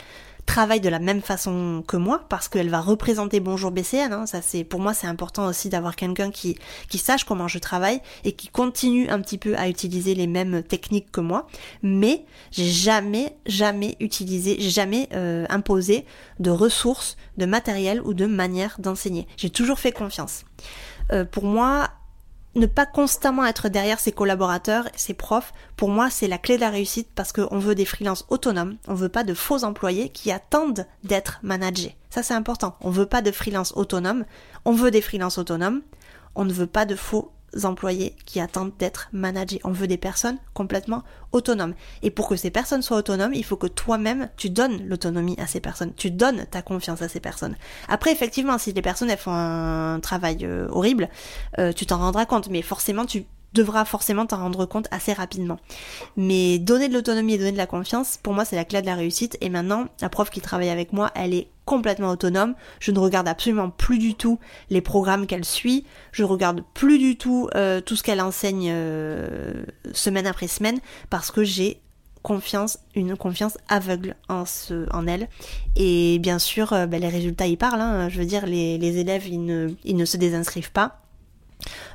travaille 0.47 0.81
de 0.81 0.89
la 0.89 1.01
même 1.01 1.21
façon 1.21 1.83
que 1.87 1.97
moi 1.97 2.25
parce 2.29 2.49
qu'elle 2.49 2.71
va 2.71 2.81
représenter 2.81 3.41
Bonjour 3.41 3.73
BCN. 3.73 4.13
Hein. 4.13 4.27
Ça 4.27 4.41
c'est 4.41 4.65
pour 4.65 4.81
moi 4.81 4.95
c'est 4.95 5.09
important 5.09 5.47
aussi 5.47 5.69
d'avoir 5.69 5.97
quelqu'un 5.97 6.31
qui 6.31 6.57
qui 6.89 6.99
sache 6.99 7.25
comment 7.25 7.49
je 7.49 7.59
travaille 7.59 8.01
et 8.25 8.33
qui 8.33 8.49
continue 8.49 9.09
un 9.09 9.21
petit 9.21 9.39
peu 9.39 9.57
à 9.57 9.69
utiliser 9.69 10.15
les 10.15 10.29
mêmes 10.29 10.63
techniques 10.63 11.11
que 11.11 11.21
moi. 11.21 11.47
Mais 11.83 12.25
j'ai 12.53 12.71
jamais 12.71 13.37
jamais 13.45 13.97
utilisé, 14.01 14.57
j'ai 14.59 14.71
jamais 14.71 15.09
euh, 15.13 15.45
imposé 15.51 16.07
de 16.39 16.51
ressources, 16.51 17.17
de 17.37 17.45
matériel 17.45 18.01
ou 18.03 18.15
de 18.15 18.27
manière 18.27 18.77
d'enseigner. 18.79 19.27
J'ai 19.37 19.51
toujours 19.51 19.81
fait 19.81 19.93
confiance. 19.93 20.45
Euh, 21.13 21.25
pour 21.25 21.45
moi, 21.45 21.91
ne 22.57 22.67
pas 22.67 22.87
constamment 22.87 23.45
être 23.45 23.69
derrière 23.69 24.01
ses 24.01 24.13
collaborateurs, 24.13 24.89
ses 24.97 25.15
profs, 25.15 25.53
pour 25.77 25.91
moi, 25.91 26.11
c'est 26.11 26.27
la 26.27 26.39
clé 26.39 26.57
de 26.57 26.63
la 26.63 26.71
réussite 26.71 27.09
parce 27.15 27.33
qu'on 27.33 27.59
veut 27.59 27.75
des 27.75 27.85
freelances 27.85 28.25
autonomes, 28.29 28.77
on 28.89 28.95
veut 28.95 29.11
pas 29.11 29.25
de 29.25 29.35
faux 29.35 29.63
employés 29.63 30.09
qui 30.09 30.33
attendent 30.33 30.87
d'être 31.05 31.39
managés. 31.43 31.97
Ça, 32.11 32.23
c'est 32.23 32.35
important. 32.35 32.77
On 32.81 32.91
veut 32.91 33.07
pas 33.07 33.23
de 33.23 33.31
freelance 33.31 33.75
autonomes, 33.77 34.25
on 34.65 34.73
veut 34.73 34.91
des 34.91 35.03
freelances 35.03 35.39
autonomes, 35.39 35.83
on 36.35 36.45
ne 36.45 36.53
veut 36.53 36.67
pas 36.67 36.87
de 36.87 36.97
faux 36.97 37.31
employés 37.65 38.15
qui 38.25 38.41
attendent 38.41 38.73
d'être 38.79 39.09
managés. 39.13 39.61
On 39.65 39.71
veut 39.71 39.87
des 39.87 39.97
personnes 39.97 40.39
complètement 40.55 41.03
autonomes. 41.33 41.75
Et 42.03 42.11
pour 42.11 42.29
que 42.29 42.37
ces 42.37 42.51
personnes 42.51 42.83
soient 42.83 42.99
autonomes, 42.99 43.35
il 43.35 43.45
faut 43.45 43.57
que 43.57 43.67
toi-même, 43.67 44.29
tu 44.37 44.51
donnes 44.51 44.87
l'autonomie 44.87 45.37
à 45.39 45.47
ces 45.47 45.61
personnes. 45.61 45.93
Tu 45.97 46.11
donnes 46.11 46.47
ta 46.51 46.63
confiance 46.63 47.03
à 47.03 47.09
ces 47.09 47.21
personnes. 47.21 47.57
Après, 47.89 48.13
effectivement, 48.13 48.59
si 48.59 48.73
les 48.73 48.83
personnes, 48.83 49.11
elles 49.11 49.19
font 49.19 49.33
un 49.33 50.01
travail 50.01 50.39
euh, 50.43 50.69
horrible, 50.71 51.09
euh, 51.59 51.73
tu 51.73 51.87
t'en 51.87 51.99
rendras 51.99 52.27
compte. 52.27 52.49
Mais 52.49 52.63
forcément, 52.63 53.07
tu 53.07 53.25
devras 53.57 53.85
forcément 53.85 54.27
t'en 54.27 54.39
rendre 54.39 54.67
compte 54.67 54.87
assez 54.91 55.13
rapidement. 55.13 55.59
Mais 56.17 56.59
donner 56.59 56.89
de 56.89 56.95
l'autonomie 56.95 57.35
et 57.35 57.39
donner 57.39 57.53
de 57.53 57.57
la 57.57 57.67
confiance, 57.67 58.19
pour 58.23 58.35
moi, 58.35 58.45
c'est 58.45 58.57
la 58.57 58.65
clé 58.65 58.81
de 58.81 58.87
la 58.87 58.95
réussite. 58.95 59.37
Et 59.41 59.49
maintenant, 59.49 59.87
la 60.01 60.09
prof 60.09 60.31
qui 60.31 60.41
travaille 60.41 60.69
avec 60.69 60.93
moi, 60.93 61.11
elle 61.15 61.35
est 61.35 61.49
complètement 61.65 62.11
autonome. 62.11 62.55
Je 62.79 62.93
ne 62.93 62.99
regarde 62.99 63.29
absolument 63.29 63.71
plus 63.71 63.99
du 63.99 64.15
tout 64.15 64.39
les 64.71 64.81
programmes 64.81 65.27
qu'elle 65.27 65.45
suit. 65.45 65.85
Je 66.13 66.23
regarde 66.23 66.63
plus 66.75 66.99
du 66.99 67.17
tout 67.17 67.49
euh, 67.55 67.81
tout 67.81 67.97
ce 67.97 68.03
qu'elle 68.03 68.21
enseigne 68.21 68.71
euh, 68.71 69.65
semaine 69.93 70.27
après 70.27 70.47
semaine 70.47 70.79
parce 71.11 71.31
que 71.31 71.43
j'ai 71.43 71.81
confiance, 72.23 72.79
une 72.97 73.17
confiance 73.17 73.57
aveugle 73.69 74.17
en, 74.29 74.45
elle. 75.07 75.29
Et 75.77 76.19
bien 76.19 76.41
sûr, 76.41 76.73
euh, 76.73 76.87
ben, 76.87 77.01
les 77.01 77.09
résultats 77.09 77.47
y 77.47 77.57
parlent. 77.57 77.81
Hein. 77.81 78.09
Je 78.09 78.19
veux 78.19 78.25
dire, 78.25 78.47
les, 78.47 78.99
élèves, 78.99 79.29
ils 79.29 79.45
ne 79.97 80.05
se 80.05 80.17
désinscrivent 80.17 80.73
pas. 80.73 81.06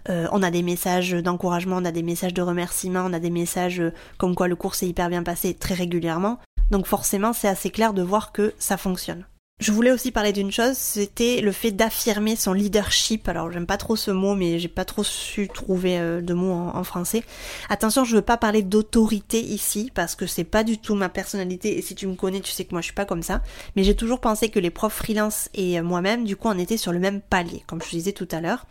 Euh, 0.09 0.27
on 0.31 0.43
a 0.43 0.51
des 0.51 0.63
messages 0.63 1.11
d'encouragement, 1.11 1.77
on 1.77 1.85
a 1.85 1.91
des 1.91 2.03
messages 2.03 2.33
de 2.33 2.41
remerciement, 2.41 3.03
on 3.05 3.13
a 3.13 3.19
des 3.19 3.29
messages 3.29 3.79
euh, 3.79 3.93
comme 4.17 4.35
quoi 4.35 4.47
le 4.47 4.55
cours 4.55 4.75
s'est 4.75 4.87
hyper 4.87 5.09
bien 5.09 5.23
passé 5.23 5.53
très 5.53 5.73
régulièrement. 5.73 6.39
Donc 6.71 6.87
forcément, 6.87 7.33
c'est 7.33 7.47
assez 7.47 7.69
clair 7.69 7.93
de 7.93 8.01
voir 8.01 8.31
que 8.31 8.53
ça 8.57 8.77
fonctionne. 8.77 9.25
Je 9.61 9.71
voulais 9.71 9.91
aussi 9.91 10.09
parler 10.09 10.33
d'une 10.33 10.51
chose, 10.51 10.73
c'était 10.73 11.39
le 11.39 11.51
fait 11.51 11.69
d'affirmer 11.69 12.35
son 12.35 12.51
leadership. 12.51 13.29
Alors 13.29 13.51
j'aime 13.51 13.67
pas 13.67 13.77
trop 13.77 13.95
ce 13.95 14.09
mot, 14.09 14.33
mais 14.33 14.57
j'ai 14.57 14.67
pas 14.67 14.85
trop 14.85 15.03
su 15.03 15.49
trouver 15.49 15.99
euh, 15.99 16.19
de 16.19 16.33
mots 16.33 16.51
en, 16.51 16.83
français. 16.83 17.23
Attention, 17.69 18.03
je 18.03 18.15
veux 18.15 18.23
pas 18.23 18.37
parler 18.37 18.63
d'autorité 18.63 19.39
ici 19.39 19.91
parce 19.93 20.15
que 20.15 20.25
c'est 20.25 20.45
pas 20.45 20.63
du 20.63 20.79
tout 20.79 20.95
ma 20.95 21.09
personnalité. 21.09 21.77
Et 21.77 21.83
si 21.83 21.93
tu 21.93 22.07
me 22.07 22.15
connais, 22.15 22.39
tu 22.39 22.51
sais 22.51 22.65
que 22.65 22.71
moi 22.71 22.81
je 22.81 22.85
suis 22.85 22.95
pas 22.95 23.05
comme 23.05 23.21
ça. 23.21 23.43
Mais 23.75 23.83
j'ai 23.83 23.95
toujours 23.95 24.19
pensé 24.19 24.49
que 24.49 24.57
les 24.57 24.71
profs 24.71 24.95
freelance 24.95 25.47
et 25.53 25.77
euh, 25.77 25.83
moi-même, 25.83 26.23
du 26.23 26.35
coup, 26.35 26.47
on 26.47 26.57
était 26.57 26.75
sur 26.75 26.91
le 26.91 26.97
même 26.97 27.21
palier, 27.21 27.63
comme 27.67 27.83
je 27.83 27.89
disais 27.91 28.13
tout 28.13 28.27
à 28.31 28.41
l'heure. 28.41 28.65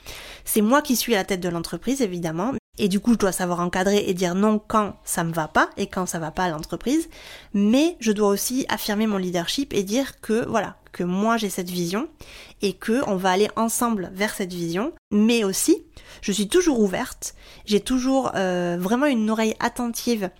C'est 0.44 0.60
moi 0.60 0.82
qui 0.82 0.96
suis 0.96 1.14
à 1.14 1.18
la 1.18 1.24
tête 1.24 1.40
de 1.40 1.48
l'entreprise, 1.48 2.02
évidemment, 2.02 2.52
et 2.78 2.88
du 2.88 2.98
coup, 2.98 3.12
je 3.12 3.18
dois 3.18 3.30
savoir 3.30 3.60
encadrer 3.60 4.04
et 4.06 4.14
dire 4.14 4.34
non 4.34 4.58
quand 4.58 4.96
ça 5.04 5.22
me 5.22 5.32
va 5.32 5.48
pas 5.48 5.68
et 5.76 5.86
quand 5.86 6.06
ça 6.06 6.18
va 6.18 6.30
pas 6.30 6.44
à 6.44 6.50
l'entreprise. 6.50 7.10
Mais 7.52 7.96
je 8.00 8.10
dois 8.10 8.28
aussi 8.28 8.64
affirmer 8.68 9.06
mon 9.06 9.18
leadership 9.18 9.74
et 9.74 9.82
dire 9.82 10.20
que 10.20 10.46
voilà, 10.48 10.76
que 10.92 11.04
moi 11.04 11.36
j'ai 11.36 11.50
cette 11.50 11.70
vision 11.70 12.08
et 12.62 12.72
que 12.72 13.02
on 13.08 13.16
va 13.16 13.30
aller 13.30 13.48
ensemble 13.56 14.10
vers 14.14 14.34
cette 14.34 14.52
vision. 14.52 14.92
Mais 15.12 15.44
aussi, 15.44 15.84
je 16.22 16.32
suis 16.32 16.48
toujours 16.48 16.80
ouverte. 16.80 17.34
J'ai 17.64 17.80
toujours 17.80 18.32
euh, 18.34 18.76
vraiment 18.78 19.06
une 19.06 19.30
oreille 19.30 19.54
attentive 19.60 20.30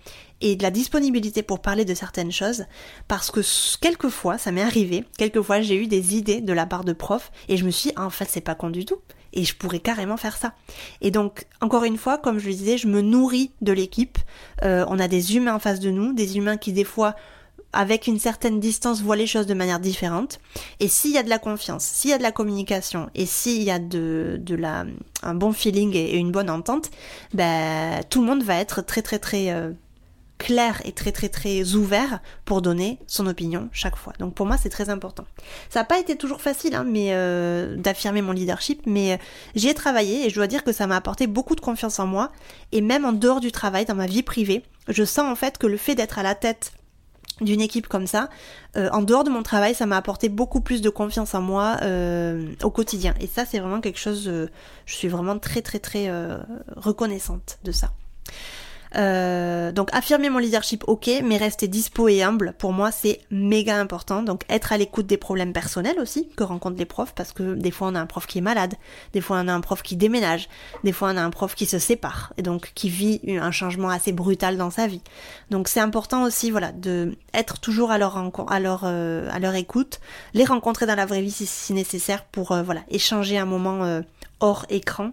et 0.41 0.55
de 0.55 0.63
la 0.63 0.71
disponibilité 0.71 1.43
pour 1.43 1.61
parler 1.61 1.85
de 1.85 1.93
certaines 1.93 2.31
choses 2.31 2.65
parce 3.07 3.31
que 3.31 3.41
quelquefois 3.79 4.37
ça 4.37 4.51
m'est 4.51 4.61
arrivé, 4.61 5.05
quelquefois 5.17 5.61
j'ai 5.61 5.75
eu 5.75 5.87
des 5.87 6.15
idées 6.15 6.41
de 6.41 6.53
la 6.53 6.65
part 6.65 6.83
de 6.83 6.93
profs 6.93 7.31
et 7.47 7.57
je 7.57 7.65
me 7.65 7.71
suis 7.71 7.89
dit, 7.89 7.95
en 7.97 8.09
fait 8.09 8.27
c'est 8.27 8.41
pas 8.41 8.55
con 8.55 8.69
du 8.69 8.85
tout 8.85 8.97
et 9.33 9.43
je 9.43 9.55
pourrais 9.55 9.79
carrément 9.79 10.17
faire 10.17 10.37
ça. 10.37 10.53
Et 11.01 11.11
donc, 11.11 11.45
encore 11.61 11.83
une 11.83 11.97
fois, 11.97 12.17
comme 12.17 12.39
je 12.39 12.47
le 12.47 12.53
disais, 12.53 12.77
je 12.77 12.87
me 12.87 13.01
nourris 13.01 13.51
de 13.61 13.71
l'équipe. 13.71 14.17
Euh, 14.63 14.85
on 14.89 14.99
a 14.99 15.07
des 15.07 15.35
humains 15.35 15.55
en 15.55 15.59
face 15.59 15.79
de 15.79 15.89
nous, 15.89 16.13
des 16.13 16.37
humains 16.37 16.57
qui 16.57 16.73
des 16.73 16.83
fois 16.83 17.15
avec 17.73 18.07
une 18.07 18.19
certaine 18.19 18.59
distance 18.59 19.01
voient 19.01 19.15
les 19.15 19.27
choses 19.27 19.47
de 19.47 19.53
manière 19.53 19.79
différente. 19.79 20.39
Et 20.79 20.87
s'il 20.87 21.11
y 21.11 21.17
a 21.17 21.23
de 21.23 21.29
la 21.29 21.39
confiance, 21.39 21.83
s'il 21.83 22.09
y 22.09 22.13
a 22.13 22.17
de 22.17 22.23
la 22.23 22.31
communication 22.31 23.09
et 23.15 23.25
s'il 23.25 23.63
y 23.63 23.71
a 23.71 23.79
de, 23.79 24.41
la, 24.49 24.85
un 25.23 25.33
bon 25.33 25.53
feeling 25.53 25.95
et, 25.95 26.17
une 26.17 26.31
bonne 26.31 26.49
entente, 26.49 26.91
ben, 27.33 28.01
tout 28.09 28.21
le 28.21 28.27
monde 28.27 28.43
va 28.43 28.55
être 28.55 28.81
très 28.81 29.01
très 29.01 29.19
très 29.19 29.51
euh, 29.51 29.71
clair 30.41 30.81
et 30.85 30.91
très 30.91 31.11
très 31.11 31.29
très 31.29 31.75
ouvert 31.75 32.19
pour 32.45 32.63
donner 32.63 32.97
son 33.05 33.27
opinion 33.27 33.69
chaque 33.71 33.95
fois. 33.95 34.13
Donc 34.19 34.33
pour 34.33 34.47
moi 34.47 34.57
c'est 34.57 34.69
très 34.69 34.89
important. 34.89 35.25
Ça 35.69 35.81
n'a 35.81 35.85
pas 35.85 35.99
été 35.99 36.15
toujours 36.15 36.41
facile 36.41 36.73
hein, 36.73 36.83
mais 36.83 37.09
euh, 37.11 37.75
d'affirmer 37.77 38.21
mon 38.21 38.31
leadership, 38.31 38.81
mais 38.87 39.13
euh, 39.13 39.17
j'y 39.55 39.69
ai 39.69 39.73
travaillé 39.75 40.25
et 40.25 40.29
je 40.29 40.35
dois 40.35 40.47
dire 40.47 40.63
que 40.63 40.71
ça 40.71 40.87
m'a 40.87 40.95
apporté 40.95 41.27
beaucoup 41.27 41.55
de 41.55 41.61
confiance 41.61 41.99
en 41.99 42.07
moi 42.07 42.31
et 42.71 42.81
même 42.81 43.05
en 43.05 43.13
dehors 43.13 43.39
du 43.39 43.51
travail, 43.51 43.85
dans 43.85 43.95
ma 43.95 44.07
vie 44.07 44.23
privée, 44.23 44.63
je 44.87 45.03
sens 45.03 45.31
en 45.31 45.35
fait 45.35 45.59
que 45.59 45.67
le 45.67 45.77
fait 45.77 45.93
d'être 45.93 46.17
à 46.17 46.23
la 46.23 46.33
tête 46.33 46.73
d'une 47.41 47.61
équipe 47.61 47.87
comme 47.87 48.07
ça, 48.07 48.29
euh, 48.77 48.89
en 48.91 49.01
dehors 49.01 49.23
de 49.23 49.29
mon 49.29 49.43
travail, 49.43 49.75
ça 49.75 49.85
m'a 49.85 49.97
apporté 49.97 50.29
beaucoup 50.29 50.61
plus 50.61 50.81
de 50.81 50.89
confiance 50.89 51.35
en 51.35 51.41
moi 51.41 51.77
au 52.63 52.71
quotidien. 52.71 53.13
Et 53.19 53.27
ça, 53.27 53.45
c'est 53.45 53.59
vraiment 53.59 53.81
quelque 53.81 53.99
chose, 53.99 54.23
je 54.85 54.93
suis 54.93 55.07
vraiment 55.07 55.37
très 55.39 55.61
très 55.61 55.79
très 55.79 56.09
reconnaissante 56.75 57.59
de 57.63 57.71
ça. 57.71 57.91
Euh, 58.95 59.71
donc 59.71 59.89
affirmer 59.93 60.29
mon 60.29 60.39
leadership, 60.39 60.83
ok, 60.87 61.09
mais 61.23 61.37
rester 61.37 61.67
dispo 61.67 62.09
et 62.09 62.23
humble, 62.23 62.53
pour 62.57 62.73
moi 62.73 62.91
c'est 62.91 63.21
méga 63.31 63.79
important. 63.79 64.21
Donc 64.21 64.43
être 64.49 64.73
à 64.73 64.77
l'écoute 64.77 65.07
des 65.07 65.17
problèmes 65.17 65.53
personnels 65.53 65.99
aussi 65.99 66.27
que 66.35 66.43
rencontrent 66.43 66.77
les 66.77 66.85
profs, 66.85 67.13
parce 67.13 67.31
que 67.31 67.53
des 67.53 67.71
fois 67.71 67.87
on 67.87 67.95
a 67.95 68.01
un 68.01 68.05
prof 68.05 68.27
qui 68.27 68.39
est 68.39 68.41
malade, 68.41 68.73
des 69.13 69.21
fois 69.21 69.39
on 69.39 69.47
a 69.47 69.53
un 69.53 69.61
prof 69.61 69.81
qui 69.81 69.95
déménage, 69.95 70.49
des 70.83 70.91
fois 70.91 71.11
on 71.13 71.17
a 71.17 71.21
un 71.21 71.29
prof 71.29 71.55
qui 71.55 71.65
se 71.65 71.79
sépare 71.79 72.33
et 72.37 72.41
donc 72.41 72.71
qui 72.75 72.89
vit 72.89 73.21
un 73.27 73.51
changement 73.51 73.89
assez 73.89 74.11
brutal 74.11 74.57
dans 74.57 74.71
sa 74.71 74.87
vie. 74.87 75.01
Donc 75.51 75.67
c'est 75.67 75.79
important 75.79 76.23
aussi, 76.23 76.51
voilà, 76.51 76.71
de 76.71 77.15
être 77.33 77.59
toujours 77.59 77.91
à 77.91 77.97
leur 77.97 78.17
euh, 78.83 79.53
écoute, 79.55 80.01
les 80.33 80.43
rencontrer 80.43 80.85
dans 80.85 80.95
la 80.95 81.05
vraie 81.05 81.21
vie 81.21 81.31
si, 81.31 81.73
nécessaire 81.73 82.25
pour 82.25 82.51
euh, 82.51 82.63
voilà 82.63 82.81
échanger 82.89 83.37
un 83.37 83.45
moment 83.45 84.01
hors 84.39 84.65
écran. 84.69 85.11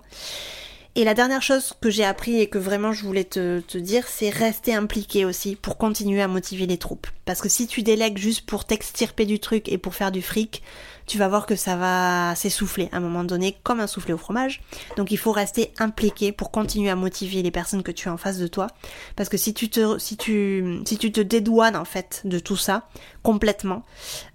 Et 0.98 1.04
la 1.04 1.14
dernière 1.14 1.42
chose 1.42 1.74
que 1.80 1.90
j'ai 1.90 2.04
appris 2.04 2.40
et 2.40 2.48
que 2.48 2.58
vraiment 2.58 2.92
je 2.92 3.04
voulais 3.04 3.22
te, 3.22 3.78
dire, 3.78 4.08
c'est 4.08 4.30
rester 4.30 4.74
impliqué 4.74 5.24
aussi 5.24 5.54
pour 5.54 5.78
continuer 5.78 6.20
à 6.20 6.26
motiver 6.26 6.66
les 6.66 6.76
troupes. 6.76 7.06
Parce 7.24 7.40
que 7.40 7.48
si 7.48 7.68
tu 7.68 7.84
délègues 7.84 8.18
juste 8.18 8.46
pour 8.46 8.64
t'extirper 8.64 9.24
du 9.24 9.38
truc 9.38 9.68
et 9.68 9.78
pour 9.78 9.94
faire 9.94 10.10
du 10.10 10.22
fric, 10.22 10.60
tu 11.06 11.16
vas 11.16 11.28
voir 11.28 11.46
que 11.46 11.54
ça 11.54 11.76
va 11.76 12.34
s'essouffler 12.34 12.88
à 12.90 12.96
un 12.96 13.00
moment 13.00 13.22
donné 13.22 13.56
comme 13.62 13.78
un 13.78 13.86
soufflé 13.86 14.12
au 14.12 14.18
fromage. 14.18 14.60
Donc 14.96 15.12
il 15.12 15.18
faut 15.18 15.30
rester 15.30 15.72
impliqué 15.78 16.32
pour 16.32 16.50
continuer 16.50 16.90
à 16.90 16.96
motiver 16.96 17.42
les 17.44 17.52
personnes 17.52 17.84
que 17.84 17.92
tu 17.92 18.08
as 18.08 18.12
en 18.12 18.16
face 18.16 18.38
de 18.38 18.48
toi. 18.48 18.66
Parce 19.14 19.28
que 19.28 19.36
si 19.36 19.54
tu 19.54 19.68
te, 19.70 19.98
si 19.98 20.16
tu, 20.16 20.80
si 20.84 20.98
tu 20.98 21.12
te 21.12 21.20
dédouanes 21.20 21.76
en 21.76 21.84
fait 21.84 22.22
de 22.24 22.40
tout 22.40 22.56
ça 22.56 22.88
complètement, 23.22 23.84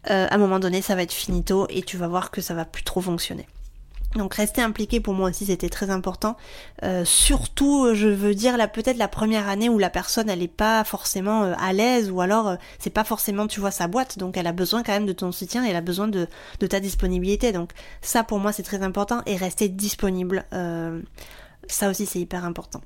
euh, 0.09 0.27
à 0.29 0.35
un 0.35 0.37
moment 0.37 0.59
donné 0.59 0.81
ça 0.81 0.95
va 0.95 1.01
être 1.01 1.11
finito 1.11 1.67
et 1.69 1.81
tu 1.81 1.97
vas 1.97 2.07
voir 2.07 2.31
que 2.31 2.39
ça 2.39 2.53
va 2.53 2.63
plus 2.63 2.83
trop 2.83 3.01
fonctionner. 3.01 3.47
Donc 4.15 4.35
rester 4.35 4.61
impliqué 4.61 4.99
pour 4.99 5.13
moi 5.13 5.29
aussi 5.29 5.45
c'était 5.45 5.69
très 5.69 5.89
important. 5.89 6.37
Euh, 6.83 7.03
surtout 7.05 7.93
je 7.93 8.07
veux 8.07 8.35
dire 8.35 8.57
là 8.57 8.67
peut-être 8.67 8.97
la 8.97 9.07
première 9.07 9.49
année 9.49 9.69
où 9.69 9.79
la 9.79 9.89
personne 9.89 10.29
elle 10.29 10.43
est 10.43 10.47
pas 10.47 10.83
forcément 10.83 11.43
euh, 11.43 11.53
à 11.59 11.73
l'aise 11.73 12.11
ou 12.11 12.21
alors 12.21 12.49
euh, 12.49 12.55
c'est 12.79 12.89
pas 12.91 13.03
forcément 13.03 13.47
tu 13.47 13.59
vois 13.59 13.71
sa 13.71 13.87
boîte 13.87 14.19
donc 14.19 14.37
elle 14.37 14.47
a 14.47 14.51
besoin 14.51 14.83
quand 14.83 14.91
même 14.91 15.05
de 15.05 15.13
ton 15.13 15.31
soutien 15.31 15.65
et 15.65 15.69
elle 15.69 15.75
a 15.75 15.81
besoin 15.81 16.07
de, 16.07 16.27
de 16.59 16.67
ta 16.67 16.79
disponibilité 16.79 17.51
donc 17.51 17.71
ça 18.01 18.23
pour 18.23 18.39
moi 18.39 18.51
c'est 18.51 18.63
très 18.63 18.83
important 18.83 19.21
et 19.25 19.35
rester 19.35 19.69
disponible 19.69 20.45
ça 21.67 21.89
aussi 21.89 22.05
c'est 22.05 22.19
hyper 22.19 22.45
important. 22.45 22.81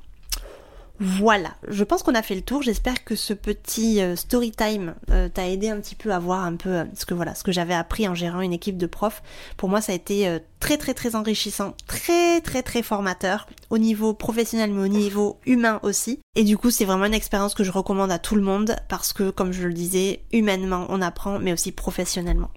Voilà, 0.99 1.53
je 1.67 1.83
pense 1.83 2.01
qu'on 2.01 2.15
a 2.15 2.23
fait 2.23 2.33
le 2.33 2.41
tour. 2.41 2.63
J'espère 2.63 3.03
que 3.03 3.15
ce 3.15 3.33
petit 3.33 4.01
euh, 4.01 4.15
story 4.15 4.51
time 4.51 4.95
euh, 5.11 5.29
t'a 5.29 5.47
aidé 5.47 5.69
un 5.69 5.79
petit 5.79 5.93
peu 5.93 6.11
à 6.11 6.17
voir 6.17 6.43
un 6.43 6.55
peu 6.55 6.69
euh, 6.69 6.85
ce 6.95 7.05
que 7.05 7.13
voilà, 7.13 7.35
ce 7.35 7.43
que 7.43 7.51
j'avais 7.51 7.75
appris 7.75 8.07
en 8.07 8.15
gérant 8.15 8.41
une 8.41 8.53
équipe 8.53 8.77
de 8.77 8.87
profs. 8.87 9.21
Pour 9.57 9.69
moi, 9.69 9.79
ça 9.79 9.91
a 9.91 9.95
été 9.95 10.39
très 10.59 10.77
très 10.77 10.95
très 10.95 11.15
enrichissant, 11.15 11.75
très 11.85 12.41
très 12.41 12.63
très 12.63 12.81
formateur 12.81 13.47
au 13.69 13.77
niveau 13.77 14.13
professionnel 14.13 14.71
mais 14.73 14.83
au 14.83 14.87
niveau 14.87 15.39
humain 15.45 15.79
aussi. 15.83 16.19
Et 16.35 16.43
du 16.43 16.57
coup, 16.57 16.71
c'est 16.71 16.85
vraiment 16.85 17.05
une 17.05 17.13
expérience 17.13 17.53
que 17.53 17.63
je 17.63 17.71
recommande 17.71 18.11
à 18.11 18.17
tout 18.17 18.35
le 18.35 18.41
monde 18.41 18.75
parce 18.89 19.13
que 19.13 19.29
comme 19.29 19.51
je 19.51 19.67
le 19.67 19.73
disais, 19.73 20.23
humainement, 20.33 20.87
on 20.89 21.01
apprend 21.01 21.37
mais 21.37 21.53
aussi 21.53 21.71
professionnellement. 21.71 22.49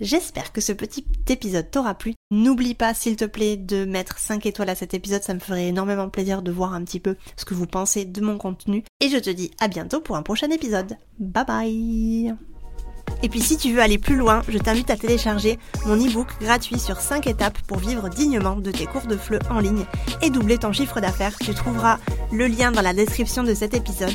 J'espère 0.00 0.52
que 0.52 0.60
ce 0.60 0.72
petit 0.72 1.06
épisode 1.28 1.70
t'aura 1.70 1.94
plu. 1.94 2.14
N'oublie 2.32 2.74
pas, 2.74 2.94
s'il 2.94 3.16
te 3.16 3.24
plaît, 3.24 3.56
de 3.56 3.84
mettre 3.84 4.18
5 4.18 4.46
étoiles 4.46 4.70
à 4.70 4.76
cet 4.76 4.94
épisode. 4.94 5.24
Ça 5.24 5.34
me 5.34 5.40
ferait 5.40 5.66
énormément 5.66 6.08
plaisir 6.08 6.42
de 6.42 6.52
voir 6.52 6.74
un 6.74 6.84
petit 6.84 7.00
peu 7.00 7.16
ce 7.36 7.44
que 7.44 7.54
vous 7.54 7.66
pensez 7.66 8.04
de 8.04 8.20
mon 8.20 8.38
contenu. 8.38 8.84
Et 9.00 9.08
je 9.08 9.16
te 9.16 9.30
dis 9.30 9.50
à 9.58 9.66
bientôt 9.66 10.00
pour 10.00 10.14
un 10.14 10.22
prochain 10.22 10.48
épisode. 10.50 10.96
Bye 11.18 11.44
bye 11.44 12.34
et 13.22 13.28
puis 13.28 13.40
si 13.40 13.56
tu 13.56 13.72
veux 13.72 13.82
aller 13.82 13.98
plus 13.98 14.16
loin, 14.16 14.42
je 14.48 14.56
t'invite 14.56 14.88
à 14.88 14.96
télécharger 14.96 15.58
mon 15.84 15.96
e-book 15.96 16.28
gratuit 16.40 16.78
sur 16.78 17.00
5 17.00 17.26
étapes 17.26 17.58
pour 17.66 17.78
vivre 17.78 18.08
dignement 18.08 18.56
de 18.56 18.70
tes 18.70 18.86
cours 18.86 19.06
de 19.06 19.16
FLE 19.16 19.40
en 19.50 19.60
ligne 19.60 19.84
et 20.22 20.30
doubler 20.30 20.56
ton 20.56 20.72
chiffre 20.72 21.00
d'affaires. 21.00 21.36
Tu 21.38 21.52
trouveras 21.52 21.98
le 22.32 22.46
lien 22.46 22.72
dans 22.72 22.80
la 22.80 22.94
description 22.94 23.42
de 23.42 23.52
cet 23.52 23.74
épisode. 23.74 24.14